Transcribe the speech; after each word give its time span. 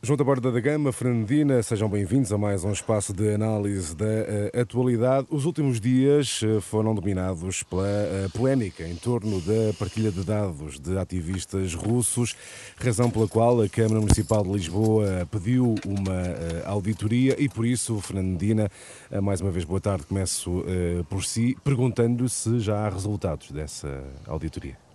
João 0.00 0.16
da 0.16 0.22
Borda 0.22 0.52
da 0.52 0.60
Gama, 0.60 0.92
Fernandina, 0.92 1.60
sejam 1.60 1.88
bem-vindos 1.88 2.32
a 2.32 2.38
mais 2.38 2.62
um 2.62 2.70
espaço 2.70 3.12
de 3.12 3.34
análise 3.34 3.96
da 3.96 4.04
uh, 4.04 4.60
atualidade. 4.60 5.26
Os 5.28 5.44
últimos 5.44 5.80
dias 5.80 6.40
uh, 6.42 6.60
foram 6.60 6.94
dominados 6.94 7.64
pela 7.64 7.82
uh, 7.82 8.30
polémica 8.32 8.86
em 8.86 8.94
torno 8.94 9.40
da 9.40 9.74
partilha 9.76 10.12
de 10.12 10.22
dados 10.24 10.78
de 10.78 10.96
ativistas 10.96 11.74
russos, 11.74 12.36
razão 12.76 13.10
pela 13.10 13.26
qual 13.26 13.60
a 13.60 13.68
Câmara 13.68 14.00
Municipal 14.00 14.44
de 14.44 14.52
Lisboa 14.52 15.26
pediu 15.32 15.74
uma 15.84 16.22
auditoria 16.64 17.34
e 17.36 17.48
por 17.48 17.66
isso, 17.66 18.00
Fernandina, 18.00 18.70
mais 19.20 19.40
uma 19.40 19.50
vez 19.50 19.64
boa 19.64 19.80
tarde, 19.80 20.06
começo 20.06 20.64
por 21.08 21.24
si, 21.24 21.56
perguntando 21.64 22.28
se 22.28 22.60
já 22.60 22.86
há 22.86 22.88
resultados 22.88 23.50
dessa 23.50 24.04
auditoria. 24.28 24.87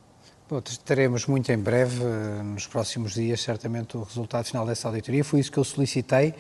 Teremos 0.62 1.26
muito 1.26 1.52
em 1.52 1.58
breve, 1.58 2.04
nos 2.44 2.68
próximos 2.68 3.14
dias, 3.14 3.42
certamente 3.42 3.98
o 3.98 4.04
resultado 4.04 4.46
final 4.46 4.66
dessa 4.66 4.88
auditoria. 4.88 5.24
Foi 5.24 5.40
isso 5.40 5.52
que 5.52 5.58
eu 5.58 5.64
solicitei, 5.64 6.34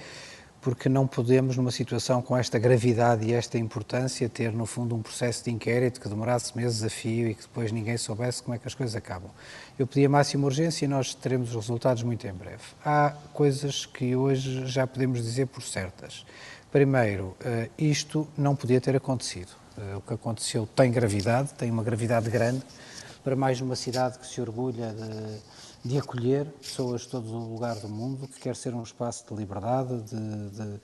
porque 0.61 0.87
não 0.87 1.07
podemos, 1.07 1.57
numa 1.57 1.71
situação 1.71 2.21
com 2.21 2.37
esta 2.37 2.59
gravidade 2.59 3.25
e 3.25 3.33
esta 3.33 3.57
importância, 3.57 4.29
ter, 4.29 4.51
no 4.51 4.65
fundo, 4.65 4.95
um 4.95 5.01
processo 5.01 5.45
de 5.45 5.51
inquérito 5.51 5.99
que 5.99 6.07
demorasse 6.07 6.55
meses 6.55 6.83
a 6.83 6.89
fio 6.89 7.27
e 7.27 7.33
que 7.33 7.41
depois 7.41 7.71
ninguém 7.71 7.97
soubesse 7.97 8.43
como 8.43 8.53
é 8.55 8.59
que 8.59 8.67
as 8.67 8.75
coisas 8.75 8.95
acabam. 8.95 9.31
Eu 9.79 9.87
pedi 9.87 10.05
a 10.05 10.09
máxima 10.09 10.45
urgência 10.45 10.85
e 10.85 10.87
nós 10.87 11.15
teremos 11.15 11.49
os 11.49 11.55
resultados 11.55 12.03
muito 12.03 12.27
em 12.27 12.33
breve. 12.33 12.63
Há 12.85 13.15
coisas 13.33 13.85
que 13.85 14.15
hoje 14.15 14.67
já 14.67 14.85
podemos 14.85 15.23
dizer 15.23 15.47
por 15.47 15.63
certas. 15.63 16.25
Primeiro, 16.71 17.35
eh, 17.43 17.69
isto 17.77 18.27
não 18.37 18.55
podia 18.55 18.79
ter 18.79 18.95
acontecido. 18.95 19.51
Eh, 19.77 19.95
o 19.95 20.01
que 20.01 20.13
aconteceu 20.13 20.67
tem 20.75 20.91
gravidade, 20.91 21.53
tem 21.55 21.71
uma 21.71 21.83
gravidade 21.83 22.29
grande 22.29 22.63
para 23.23 23.35
mais 23.35 23.61
uma 23.61 23.75
cidade 23.75 24.19
que 24.19 24.27
se 24.27 24.41
orgulha 24.41 24.93
de, 24.93 25.89
de 25.89 25.97
acolher 25.97 26.45
pessoas 26.61 27.01
de 27.01 27.07
todo 27.07 27.25
o 27.27 27.53
lugar 27.53 27.75
do 27.75 27.87
mundo, 27.87 28.27
que 28.27 28.39
quer 28.39 28.55
ser 28.55 28.73
um 28.73 28.83
espaço 28.83 29.25
de 29.27 29.33
liberdade, 29.33 30.01
de, 30.01 30.49
de, 30.49 30.79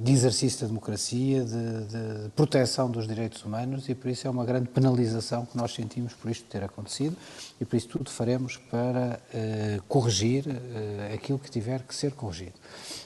de 0.00 0.12
exercício 0.12 0.60
da 0.60 0.68
democracia, 0.68 1.44
de, 1.44 2.30
proteção 2.36 2.88
dos 2.88 3.06
direitos 3.06 3.44
humanos 3.44 3.88
e 3.88 3.94
por 3.94 4.08
isso 4.08 4.28
é 4.28 4.30
uma 4.30 4.44
grande 4.44 4.68
penalização 4.68 5.44
que 5.44 5.56
nós 5.56 5.74
sentimos 5.74 6.14
por 6.14 6.30
isto 6.30 6.44
ter 6.44 6.62
acontecido 6.62 7.16
e 7.60 7.64
por 7.64 7.76
isso 7.76 7.88
tudo 7.88 8.10
faremos 8.10 8.56
para 8.56 9.18
uh, 9.34 9.82
corrigir 9.88 10.46
uh, 10.46 11.14
aquilo 11.14 11.38
que 11.38 11.50
tiver 11.50 11.82
que 11.82 11.94
ser 11.94 12.12
corrigido. 12.12 12.54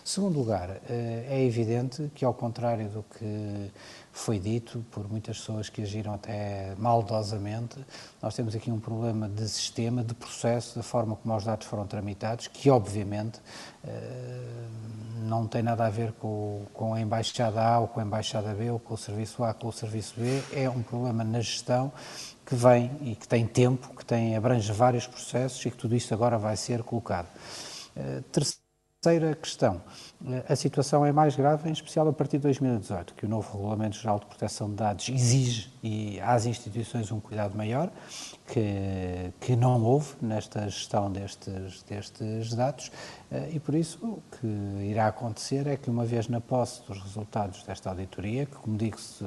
Segundo 0.05 0.39
lugar, 0.39 0.69
uh, 0.69 0.83
é 0.89 1.43
evidente 1.45 2.11
que 2.15 2.25
ao 2.25 2.35
contrário 2.35 2.91
do 2.91 3.05
que 3.19 3.71
foi 4.13 4.39
dito 4.39 4.85
por 4.91 5.11
muitas 5.11 5.39
pessoas 5.39 5.71
que 5.71 5.83
agiram 5.83 6.13
até 6.13 6.75
maldosamente. 6.77 7.79
Nós 8.21 8.35
temos 8.35 8.55
aqui 8.55 8.71
um 8.71 8.79
problema 8.79 9.27
de 9.27 9.49
sistema, 9.49 10.05
de 10.05 10.15
processo, 10.15 10.77
da 10.77 10.83
forma 10.83 11.17
como 11.17 11.35
os 11.35 11.45
dados 11.45 11.67
foram 11.67 11.87
tramitados, 11.87 12.47
que 12.47 12.71
obviamente 12.71 13.41
eh, 13.83 14.69
não 15.23 15.47
tem 15.47 15.63
nada 15.63 15.87
a 15.87 15.91
ver 15.91 16.13
com, 16.13 16.67
com 16.75 16.93
a 16.93 17.01
Embaixada 17.01 17.63
A 17.63 17.79
ou 17.81 17.89
com 17.89 18.01
a 18.01 18.03
Embaixada 18.03 18.53
B 18.55 18.71
ou 18.71 18.79
com 18.79 18.95
o 18.95 18.99
Serviço 18.99 19.43
A 19.43 19.49
ou 19.49 19.55
com 19.55 19.69
o 19.69 19.73
Serviço 19.73 20.15
B, 20.21 20.43
é 20.53 20.69
um 20.69 20.83
problema 20.83 21.25
na 21.25 21.41
gestão 21.41 21.91
que 22.45 22.55
vem 22.55 22.91
e 23.01 23.17
que 23.17 23.27
tem 23.27 23.47
tempo, 23.47 23.97
que 23.97 24.05
tem, 24.05 24.37
abrange 24.37 24.71
vários 24.73 25.07
processos 25.07 25.65
e 25.65 25.71
que 25.71 25.77
tudo 25.77 25.97
isto 25.97 26.13
agora 26.13 26.37
vai 26.37 26.57
ser 26.57 26.83
colocado. 26.83 27.29
Eh, 27.97 28.21
terceira 29.03 29.35
questão, 29.35 29.83
a 30.49 30.55
situação 30.55 31.05
é 31.05 31.11
mais 31.11 31.35
grave, 31.35 31.69
em 31.69 31.73
especial 31.73 32.07
a 32.07 32.13
partir 32.13 32.37
de 32.37 32.45
2018, 32.45 33.15
que 33.15 33.27
o 33.27 33.29
novo 33.29 33.53
Regulamento 33.53 33.97
Geral 33.97 34.21
de 34.21 34.27
Proteção 34.27 34.71
de 34.71 34.77
Dados 34.77 35.09
exige 35.09 35.73
e 35.83 36.21
às 36.21 36.47
instituições 36.47 37.11
um 37.11 37.19
cuidado 37.19 37.57
maior, 37.57 37.91
que, 38.47 39.33
que 39.41 39.57
não 39.57 39.83
houve 39.83 40.15
nesta 40.23 40.69
gestão 40.69 41.11
destes, 41.11 41.83
destes 41.83 42.55
dados, 42.55 42.93
eh, 43.33 43.51
e 43.55 43.59
por 43.59 43.75
isso 43.75 43.99
o 44.07 44.23
que 44.39 44.47
irá 44.85 45.09
acontecer 45.09 45.67
é 45.67 45.77
que, 45.77 45.91
uma 45.91 46.05
vez 46.05 46.29
na 46.29 46.41
posse 46.41 46.87
dos 46.87 47.03
resultados 47.03 47.65
desta 47.65 47.91
auditoria, 47.91 48.47
que, 48.47 48.55
como 48.55 48.77
digo, 48.77 49.01
se 49.01 49.25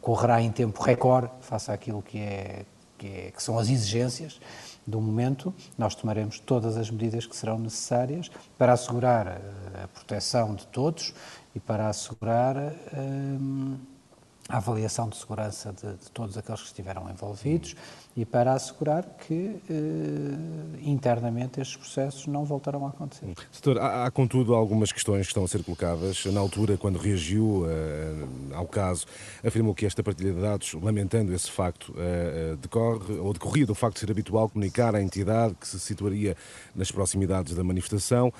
correrá 0.00 0.42
em 0.42 0.50
tempo 0.50 0.82
recorde, 0.82 1.30
face 1.42 1.70
àquilo 1.70 2.02
que, 2.02 2.18
é, 2.18 2.64
que, 2.98 3.06
é, 3.06 3.30
que 3.30 3.40
são 3.40 3.56
as 3.56 3.68
exigências, 3.68 4.40
do 4.86 5.00
momento, 5.00 5.52
nós 5.76 5.94
tomaremos 5.94 6.38
todas 6.38 6.76
as 6.76 6.90
medidas 6.90 7.26
que 7.26 7.34
serão 7.34 7.58
necessárias 7.58 8.30
para 8.56 8.72
assegurar 8.72 9.26
eh, 9.26 9.40
a 9.82 9.88
proteção 9.88 10.54
de 10.54 10.66
todos 10.68 11.12
e 11.54 11.60
para 11.60 11.88
assegurar 11.88 12.56
eh, 12.56 12.72
a 14.48 14.58
avaliação 14.58 15.08
de 15.08 15.16
segurança 15.16 15.72
de, 15.72 15.94
de, 15.94 16.10
todos 16.12 16.38
aqueles 16.38 16.60
que 16.60 16.68
estiveram 16.68 17.10
envolvidos 17.10 17.74
e 18.16 18.24
para 18.24 18.54
assegurar 18.54 19.04
que 19.18 19.56
eh, 19.68 20.80
internamente 20.82 21.60
estes 21.60 21.76
processos 21.76 22.26
não 22.26 22.46
voltarão 22.46 22.86
a 22.86 22.88
acontecer. 22.88 23.26
Doutor, 23.52 23.78
há, 23.78 24.06
há, 24.06 24.10
contudo 24.10 24.54
algumas 24.54 24.90
questões 24.90 25.26
que 25.26 25.32
estão 25.32 25.44
a 25.44 25.48
ser 25.48 25.62
colocadas. 25.62 26.24
Na 26.24 26.40
altura, 26.40 26.78
quando 26.78 26.98
reagiu 26.98 27.66
eh, 27.68 28.54
ao 28.54 28.66
caso, 28.66 29.04
afirmou 29.44 29.74
que 29.74 29.84
esta 29.84 30.02
partilha 30.02 30.32
de 30.32 30.40
dados, 30.40 30.72
lamentando 30.72 31.34
esse 31.34 31.50
facto, 31.50 31.94
eh, 31.98 32.52
eh 32.52 32.56
decorre 32.56 33.18
ou 33.18 33.34
decorria 33.34 33.66
do 33.66 33.74
facto 33.74 33.96
de 33.96 34.00
ser 34.00 34.10
habitual 34.10 34.48
comunicar 34.48 34.94
à 34.94 35.02
entidade 35.02 35.54
que 35.54 35.68
se 35.68 35.78
situaria 35.78 36.34
nas 36.74 36.90
proximidades 36.90 37.54
da 37.54 37.62
manifestação. 37.62 38.32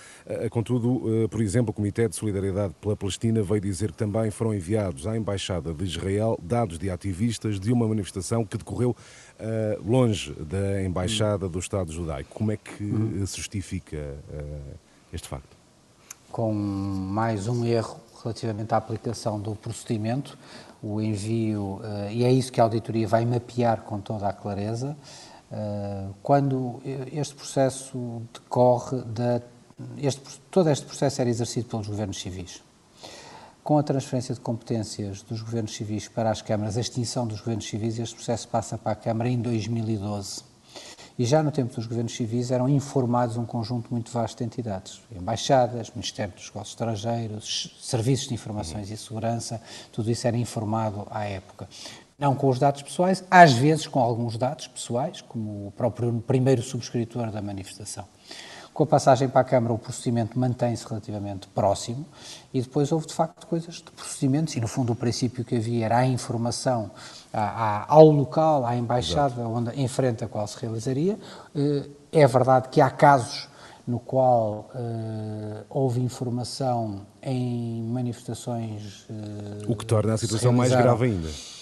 Contudo, 0.51 1.29
por 1.29 1.43
exemplo, 1.43 1.71
o 1.71 1.73
Comitê 1.73 2.09
de 2.09 2.17
Solidariedade 2.17 2.75
pela 2.81 2.97
Palestina 2.97 3.43
veio 3.43 3.61
dizer 3.61 3.93
que 3.93 3.99
também 3.99 4.31
foram 4.31 4.55
enviados 4.55 5.07
à 5.07 5.17
Embaixada 5.17 5.75
de 5.75 5.85
Israel 5.85 6.39
dados 6.43 6.79
de 6.79 6.89
ativistas 6.91 7.61
de 7.61 7.73
uma 7.73 7.87
manifestação 7.87 8.45
que 8.45 8.57
decorreu 8.57 8.97
uh, 9.41 9.91
longe 9.91 10.33
da 10.35 10.83
embaixada 10.83 11.49
do 11.49 11.59
Estado 11.59 11.93
judaico. 11.93 12.35
Como 12.35 12.53
é 12.53 12.57
que 12.57 12.85
uhum. 12.85 13.27
se 13.27 13.37
justifica 13.37 13.97
uh, 13.97 14.77
este 15.13 15.29
facto? 15.29 15.57
Com 16.31 16.53
mais 16.53 17.49
um 17.49 17.65
erro 17.65 18.01
relativamente 18.23 18.73
à 18.75 18.77
aplicação 18.77 19.41
do 19.41 19.55
procedimento, 19.55 20.37
o 20.83 21.01
envio, 21.01 21.81
e 22.11 22.25
é 22.25 22.33
isso 22.33 22.53
que 22.53 22.61
a 22.61 22.65
auditoria 22.65 23.07
vai 23.07 23.25
mapear 23.25 23.83
com 23.83 24.01
toda 24.01 24.29
a 24.29 24.33
clareza, 24.33 24.97
quando 26.23 26.81
este 27.13 27.35
processo 27.35 28.23
decorre 28.35 29.01
da. 29.03 29.41
Este, 29.97 30.41
todo 30.51 30.69
este 30.71 30.85
processo 30.85 31.21
era 31.21 31.31
exercido 31.31 31.69
pelos 31.69 31.87
governos 31.87 32.21
civis 32.21 32.63
com 33.67 33.79
a 33.79 33.83
transferência 33.83 34.33
de 34.33 34.41
competências 34.41 35.23
dos 35.23 35.43
governos 35.43 35.75
civis 35.75 36.07
para 36.07 36.31
as 36.31 36.41
câmaras, 36.41 36.77
a 36.77 36.81
extinção 36.81 37.27
dos 37.27 37.41
governos 37.41 37.67
civis, 37.67 37.99
este 37.99 38.15
processo 38.15 38.47
passa 38.47 38.79
para 38.79 38.93
a 38.93 38.95
Câmara 38.95 39.29
em 39.29 39.43
2012. 39.43 40.45
E 41.19 41.25
já 41.25 41.43
no 41.43 41.51
tempo 41.51 41.75
dos 41.75 41.85
governos 41.85 42.15
civis 42.15 42.53
eram 42.53 42.69
informados 42.69 43.37
um 43.37 43.45
conjunto 43.45 43.89
muito 43.91 44.09
vasto 44.13 44.39
de 44.39 44.45
entidades, 44.45 45.01
embaixadas, 45.11 45.91
Ministério 45.91 46.33
dos 46.33 46.47
Negócios 46.47 46.75
Estrangeiros, 46.75 47.77
Serviços 47.81 48.29
de 48.29 48.35
Informações 48.35 48.89
e 48.89 48.97
Segurança, 48.97 49.61
tudo 49.91 50.13
isso 50.13 50.29
era 50.29 50.37
informado 50.37 51.05
à 51.11 51.25
época. 51.25 51.69
Não 52.17 52.37
com 52.37 52.49
os 52.49 52.61
dados 52.61 52.83
pessoais, 52.83 53.25
às 53.29 53.53
vezes 53.53 53.89
com 53.89 53.99
alguns 53.99 54.39
dados 54.39 54.69
pessoais, 54.69 55.23
como 55.23 55.67
o 55.67 55.73
próprio 55.73 56.23
primeiro 56.25 56.63
subscritor 56.63 57.33
da 57.33 57.43
manifestação. 57.43 58.05
Com 58.77 58.83
a 58.83 58.87
passagem 58.87 59.27
para 59.27 59.41
a 59.41 59.45
Câmara, 59.45 59.73
o 59.73 59.79
procedimento 59.79 60.39
mantém-se 60.39 60.87
relativamente 60.87 61.49
próximo 61.49 62.05
e 62.53 62.61
depois 62.61 62.93
houve, 62.93 63.07
de 63.07 63.15
facto, 63.15 63.47
coisas 63.47 63.77
de 63.77 63.91
procedimentos 63.91 64.55
e, 64.55 64.61
no 64.61 64.69
fundo, 64.69 64.93
o 64.93 64.95
princípio 64.95 65.43
que 65.43 65.57
havia 65.57 65.87
era 65.87 65.97
a 65.97 66.07
informação 66.07 66.91
ao 67.89 68.11
local, 68.11 68.67
à 68.67 68.77
embaixada 68.77 69.41
Exato. 69.41 69.49
onde, 69.49 69.71
em 69.81 69.89
frente 69.89 70.25
a 70.25 70.29
qual 70.29 70.47
se 70.47 70.61
realizaria. 70.61 71.19
Eh, 71.55 71.89
é 72.13 72.27
verdade 72.27 72.69
que 72.69 72.83
há 72.83 72.91
casos 72.91 73.49
no 73.87 73.99
qual 73.99 74.69
uh, 74.75 75.65
houve 75.71 76.03
informação 76.03 77.07
em 77.23 77.83
manifestações. 77.83 79.07
Uh, 79.09 79.73
o 79.73 79.75
que 79.75 79.87
torna 79.87 80.13
a 80.13 80.19
situação 80.19 80.53
mais 80.53 80.73
grave 80.73 81.07
ainda 81.07 81.56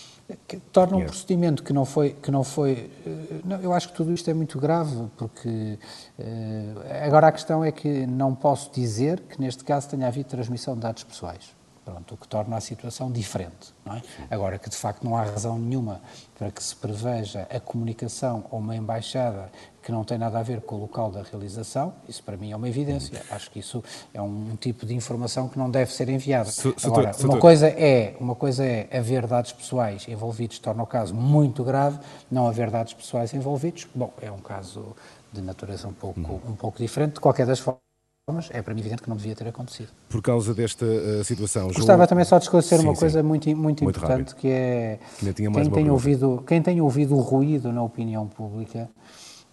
que 0.49 0.59
torna 0.59 0.97
um 0.97 1.05
procedimento 1.05 1.63
que 1.63 1.73
não 1.73 1.85
foi 1.85 2.15
que 2.15 2.31
não 2.31 2.43
foi 2.43 2.91
eh, 3.07 3.41
não, 3.45 3.61
eu 3.61 3.73
acho 3.73 3.89
que 3.89 3.95
tudo 3.95 4.13
isto 4.13 4.29
é 4.31 4.35
muito 4.35 4.59
grave 4.59 5.07
porque 5.19 5.79
uh, 6.19 7.05
agora 7.05 7.29
a 7.29 7.33
questão 7.33 7.63
é 7.63 7.71
que 7.71 8.07
não 8.07 8.35
posso 8.35 8.71
dizer 8.73 9.21
que 9.21 9.39
neste 9.41 9.63
caso 9.65 9.89
tenha 9.89 10.07
havido 10.07 10.29
transmissão 10.29 10.75
de 10.75 10.81
dados 10.81 11.05
pessoais 11.05 11.55
Pronto, 11.85 12.15
o 12.15 12.17
que 12.17 12.27
torna 12.27 12.57
a 12.57 12.61
situação 12.63 13.13
diferente. 13.13 13.75
Não 13.85 13.95
é? 13.95 14.03
Agora, 14.31 14.59
que 14.59 14.71
de 14.71 14.77
facto 14.77 15.05
não 15.05 15.15
há 15.17 15.23
razão 15.23 15.59
nenhuma 15.59 16.01
para 16.39 16.51
que 16.51 16.63
se 16.63 16.75
preveja 16.75 17.47
a 17.51 17.61
comunicação 17.61 18.43
a 18.51 18.57
uma 18.57 18.75
embaixada 18.75 19.53
que 19.85 19.93
não 19.93 20.03
tem 20.03 20.17
nada 20.17 20.39
a 20.39 20.43
ver 20.43 20.63
com 20.63 20.77
o 20.77 20.81
local 20.81 21.11
da 21.11 21.23
realização, 21.23 21.93
isso 22.09 22.23
para 22.23 22.39
mim 22.39 22.53
é 22.53 22.57
uma 22.57 22.67
evidência. 22.67 23.21
Acho 23.31 23.51
que 23.51 23.59
isso 23.59 23.85
é 24.15 24.23
um 24.23 24.57
tipo 24.59 24.87
de 24.87 24.95
informação 24.95 25.47
que 25.47 25.59
não 25.59 25.71
deve 25.71 25.93
ser 25.93 26.09
enviada. 26.09 26.49
Agora, 26.83 27.13
uma 27.23 27.39
coisa 27.39 27.69
é, 27.69 28.17
uma 28.19 28.35
coisa 28.35 28.65
é 28.65 28.89
haver 28.97 29.27
dados 29.27 29.53
pessoais 29.53 30.09
envolvidos, 30.09 30.59
torna 30.59 30.83
o 30.83 30.87
caso 30.87 31.15
muito 31.15 31.63
grave, 31.63 31.99
não 32.31 32.49
haver 32.49 32.71
dados 32.71 32.95
pessoais 32.95 33.35
envolvidos, 33.35 33.87
bom, 33.95 34.11
é 34.23 34.31
um 34.31 34.39
caso 34.39 34.97
de 35.31 35.43
natureza 35.43 35.87
um 35.87 35.93
pouco, 35.93 36.21
um 36.21 36.57
pouco 36.57 36.79
diferente. 36.79 37.15
De 37.15 37.21
qualquer 37.21 37.45
das 37.45 37.59
formas, 37.59 37.83
mas 38.27 38.49
é 38.53 38.63
para 38.63 38.73
mim 38.73 38.81
evidente 38.81 39.03
que 39.03 39.09
não 39.11 39.17
devia 39.17 39.35
ter 39.35 39.49
acontecido. 39.49 39.91
Por 40.09 40.23
causa 40.23 40.55
desta 40.55 40.87
uh, 40.87 41.23
situação, 41.25 41.67
Gostava 41.67 41.99
João... 41.99 42.07
também 42.07 42.25
só 42.25 42.39
de 42.39 42.45
esclarecer 42.45 42.79
sim, 42.79 42.85
uma 42.87 42.95
coisa 42.95 43.21
sim. 43.21 43.27
muito, 43.27 43.47
muito, 43.51 43.85
muito 43.85 43.99
importante, 43.99 44.29
rápido. 44.29 44.37
que 44.37 44.49
é 44.49 44.99
que 45.19 45.35
quem, 45.35 45.71
tem 45.71 45.91
ouvido, 45.91 46.43
quem 46.47 46.63
tem 46.63 46.81
ouvido 46.81 47.15
o 47.15 47.21
ruído 47.21 47.71
na 47.71 47.83
opinião 47.83 48.27
pública 48.27 48.89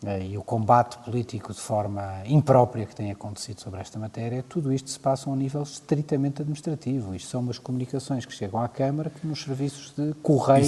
e 0.04 0.36
o 0.36 0.42
combate 0.42 0.98
político 1.06 1.54
de 1.54 1.60
forma 1.60 2.24
imprópria 2.26 2.88
que 2.88 2.96
tem 2.96 3.12
acontecido 3.12 3.62
sobre 3.62 3.80
esta 3.80 4.00
matéria, 4.00 4.44
tudo 4.50 4.74
isto 4.74 4.90
se 4.90 5.00
passa 5.00 5.30
a 5.30 5.34
um 5.34 5.36
nível 5.36 5.62
estritamente 5.62 6.42
administrativo. 6.42 7.14
Isto 7.14 7.30
são 7.30 7.42
umas 7.42 7.60
comunicações 7.60 8.26
que 8.26 8.34
chegam 8.34 8.60
à 8.60 8.68
Câmara 8.68 9.12
que 9.12 9.28
nos 9.28 9.44
serviços 9.44 9.94
de 9.96 10.16
correio 10.24 10.66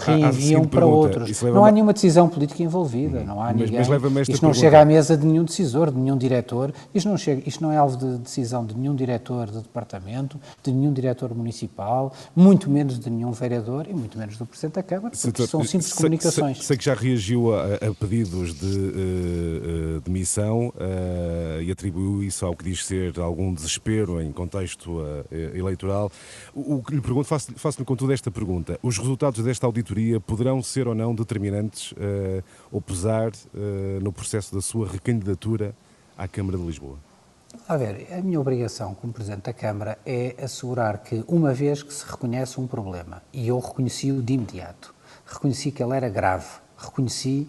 reenviam 0.00 0.64
para 0.64 0.84
outros. 0.84 1.40
Não 1.42 1.64
há 1.64 1.70
nenhuma 1.70 1.92
decisão 1.92 2.28
política 2.28 2.64
envolvida, 2.64 3.22
não 3.22 3.40
há 3.40 3.52
ninguém. 3.52 3.78
Mas 3.78 4.28
isto 4.28 4.32
não 4.32 4.50
pergunta. 4.50 4.54
chega 4.54 4.80
à 4.80 4.84
mesa 4.84 5.16
de 5.16 5.24
nenhum 5.24 5.44
decisor, 5.44 5.92
de 5.92 5.98
nenhum 5.98 6.18
diretor. 6.18 6.74
Isto 6.92 7.08
não, 7.08 7.16
chega, 7.16 7.48
isto 7.48 7.62
não 7.62 7.70
é 7.70 7.76
alvo 7.76 7.96
de 7.96 8.18
decisão 8.18 8.66
de 8.66 8.76
nenhum 8.76 8.96
diretor 8.96 9.46
de 9.46 9.58
departamento, 9.58 10.36
de 10.64 10.72
nenhum 10.72 10.92
diretor 10.92 11.32
municipal, 11.32 12.12
muito 12.34 12.68
menos 12.68 12.98
de 12.98 13.08
nenhum 13.08 13.30
vereador 13.30 13.86
e 13.88 13.94
muito 13.94 14.18
menos 14.18 14.36
do 14.36 14.44
Presidente 14.44 14.74
da 14.74 14.82
Câmara, 14.82 15.14
porque 15.16 15.46
são 15.46 15.62
simples 15.62 15.92
comunicações. 15.92 16.56
Sei, 16.56 16.66
sei, 16.66 16.76
que 16.76 16.84
já 16.84 16.94
reagiu 16.94 17.54
a, 17.54 17.74
a 17.74 17.94
pedidos 17.94 18.52
de 18.54 18.63
de 18.64 19.96
uh, 19.96 20.00
demissão 20.00 20.68
uh, 20.68 21.62
e 21.62 21.70
atribuiu 21.70 22.22
isso 22.22 22.46
ao 22.46 22.56
que 22.56 22.64
diz 22.64 22.84
ser 22.84 23.18
algum 23.18 23.52
desespero 23.52 24.20
em 24.20 24.32
contexto 24.32 25.02
eleitoral. 25.54 26.10
O, 26.54 26.82
que 26.82 26.94
lhe 26.94 27.00
pergunto, 27.00 27.26
faço-lhe 27.26 27.58
faço 27.58 27.84
contudo 27.84 28.12
esta 28.12 28.30
pergunta: 28.30 28.78
os 28.82 28.98
resultados 28.98 29.42
desta 29.44 29.66
auditoria 29.66 30.20
poderão 30.20 30.62
ser 30.62 30.88
ou 30.88 30.94
não 30.94 31.14
determinantes 31.14 31.94
ou 32.70 32.80
pesar 32.80 33.32
no 34.00 34.12
processo 34.12 34.54
da 34.54 34.60
sua 34.60 34.88
recandidatura 34.88 35.74
à 36.16 36.26
Câmara 36.28 36.56
de 36.58 36.64
Lisboa? 36.64 36.98
A 37.68 37.76
ver, 37.76 38.08
a 38.12 38.20
minha 38.20 38.40
obrigação 38.40 38.94
como 38.94 39.12
Presidente 39.12 39.44
da 39.44 39.52
Câmara 39.52 39.98
é 40.04 40.34
assegurar 40.42 40.98
que, 40.98 41.24
uma 41.26 41.54
vez 41.54 41.82
que 41.82 41.94
se 41.94 42.04
reconhece 42.04 42.60
um 42.60 42.66
problema, 42.66 43.22
e 43.32 43.48
eu 43.48 43.58
reconheci-o 43.58 44.20
de 44.20 44.34
imediato, 44.34 44.94
reconheci 45.24 45.70
que 45.70 45.82
ele 45.82 45.96
era 45.96 46.08
grave, 46.08 46.46
reconheci 46.76 47.48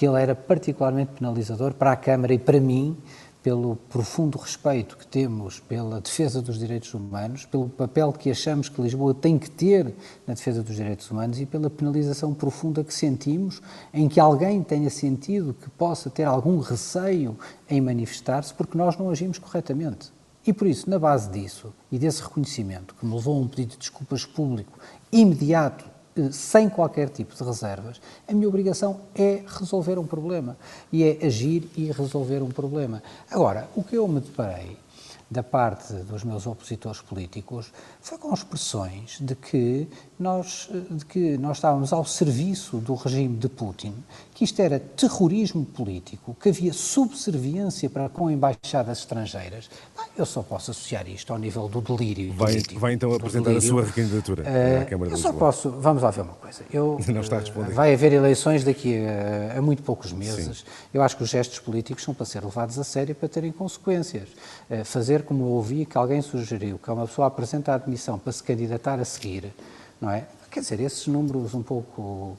que 0.00 0.06
ele 0.06 0.18
era 0.18 0.34
particularmente 0.34 1.10
penalizador 1.18 1.74
para 1.74 1.92
a 1.92 1.96
Câmara 1.96 2.32
e 2.32 2.38
para 2.38 2.58
mim, 2.58 2.96
pelo 3.42 3.76
profundo 3.76 4.38
respeito 4.38 4.96
que 4.96 5.06
temos 5.06 5.60
pela 5.60 6.00
defesa 6.00 6.40
dos 6.40 6.58
direitos 6.58 6.94
humanos, 6.94 7.44
pelo 7.44 7.68
papel 7.68 8.10
que 8.10 8.30
achamos 8.30 8.70
que 8.70 8.80
Lisboa 8.80 9.12
tem 9.12 9.38
que 9.38 9.50
ter 9.50 9.94
na 10.26 10.32
defesa 10.32 10.62
dos 10.62 10.74
direitos 10.74 11.10
humanos 11.10 11.38
e 11.38 11.44
pela 11.44 11.68
penalização 11.68 12.32
profunda 12.32 12.82
que 12.82 12.94
sentimos 12.94 13.60
em 13.92 14.08
que 14.08 14.18
alguém 14.18 14.62
tenha 14.62 14.88
sentido 14.88 15.52
que 15.52 15.68
possa 15.68 16.08
ter 16.08 16.24
algum 16.24 16.60
receio 16.60 17.36
em 17.68 17.78
manifestar-se 17.78 18.54
porque 18.54 18.78
nós 18.78 18.96
não 18.96 19.10
agimos 19.10 19.36
corretamente. 19.36 20.10
E 20.46 20.54
por 20.54 20.66
isso, 20.66 20.88
na 20.88 20.98
base 20.98 21.28
disso 21.28 21.74
e 21.92 21.98
desse 21.98 22.22
reconhecimento 22.22 22.94
que 22.94 23.04
me 23.04 23.14
levou 23.14 23.36
a 23.36 23.40
um 23.40 23.46
pedido 23.46 23.72
de 23.72 23.80
desculpas 23.80 24.24
público 24.24 24.78
imediato 25.12 25.84
sem 26.32 26.68
qualquer 26.68 27.08
tipo 27.08 27.34
de 27.34 27.42
reservas, 27.42 28.00
a 28.26 28.32
minha 28.32 28.48
obrigação 28.48 29.00
é 29.14 29.42
resolver 29.46 29.98
um 29.98 30.06
problema 30.06 30.56
e 30.92 31.04
é 31.04 31.24
agir 31.24 31.70
e 31.76 31.90
resolver 31.92 32.42
um 32.42 32.50
problema. 32.50 33.02
Agora, 33.30 33.68
o 33.74 33.82
que 33.82 33.96
eu 33.96 34.06
me 34.08 34.20
deparei 34.20 34.76
da 35.30 35.42
parte 35.42 35.92
dos 35.92 36.24
meus 36.24 36.46
opositores 36.46 37.00
políticos 37.00 37.72
foi 38.00 38.18
com 38.18 38.34
expressões 38.34 39.18
de 39.20 39.36
que 39.36 39.88
nós, 40.20 40.68
de 40.90 41.04
que 41.04 41.38
nós 41.38 41.56
estávamos 41.56 41.92
ao 41.92 42.04
serviço 42.04 42.76
do 42.76 42.94
regime 42.94 43.36
de 43.38 43.48
Putin, 43.48 43.94
que 44.34 44.44
isto 44.44 44.60
era 44.60 44.78
terrorismo 44.78 45.64
político, 45.64 46.36
que 46.40 46.50
havia 46.50 46.72
subserviência 46.72 47.88
para 47.88 48.08
com 48.08 48.30
embaixadas 48.30 48.98
estrangeiras. 48.98 49.70
eu 50.16 50.26
só 50.26 50.42
posso 50.42 50.70
associar 50.70 51.08
isto 51.08 51.32
ao 51.32 51.38
nível 51.38 51.68
do 51.68 51.80
delírio 51.80 52.32
vai, 52.34 52.52
político. 52.52 52.80
Vai 52.80 52.92
então 52.92 53.12
apresentar 53.14 53.50
delírio. 53.50 53.68
a 53.68 53.70
sua 53.70 53.84
recandidatura 53.84 54.42
uh, 54.42 54.82
à 54.82 54.84
Câmara 54.84 55.10
Eu 55.10 55.16
só 55.16 55.32
posso, 55.32 55.70
vamos 55.70 56.02
lá 56.02 56.10
ver 56.10 56.22
uma 56.22 56.34
coisa. 56.34 56.62
Eu, 56.70 56.98
Não 57.08 57.20
está 57.22 57.36
a 57.36 57.40
responder. 57.40 57.72
Vai 57.72 57.94
haver 57.94 58.12
eleições 58.12 58.62
daqui 58.62 59.02
a, 59.04 59.58
a 59.58 59.62
muito 59.62 59.82
poucos 59.82 60.12
meses. 60.12 60.58
Sim. 60.58 60.64
Eu 60.92 61.02
acho 61.02 61.16
que 61.16 61.22
os 61.22 61.30
gestos 61.30 61.58
políticos 61.58 62.04
são 62.04 62.12
para 62.12 62.26
ser 62.26 62.44
levados 62.44 62.78
a 62.78 62.84
sério 62.84 63.14
para 63.14 63.28
terem 63.28 63.52
consequências. 63.52 64.28
Uh, 64.70 64.84
fazer 64.84 65.22
como 65.22 65.44
eu 65.44 65.48
ouvi 65.48 65.86
que 65.86 65.96
alguém 65.96 66.20
sugeriu, 66.20 66.78
que 66.78 66.90
é 66.90 66.92
uma 66.92 67.06
pessoa 67.06 67.26
apresenta 67.26 67.72
a 67.72 67.74
admissão 67.76 68.18
para 68.18 68.32
se 68.32 68.42
candidatar 68.42 69.00
a 69.00 69.04
seguir, 69.04 69.52
não 70.00 70.10
é? 70.10 70.26
Quer 70.50 70.60
dizer, 70.60 70.80
esses 70.80 71.06
números 71.06 71.54
um 71.54 71.62
pouco, 71.62 72.02
uh, 72.02 72.36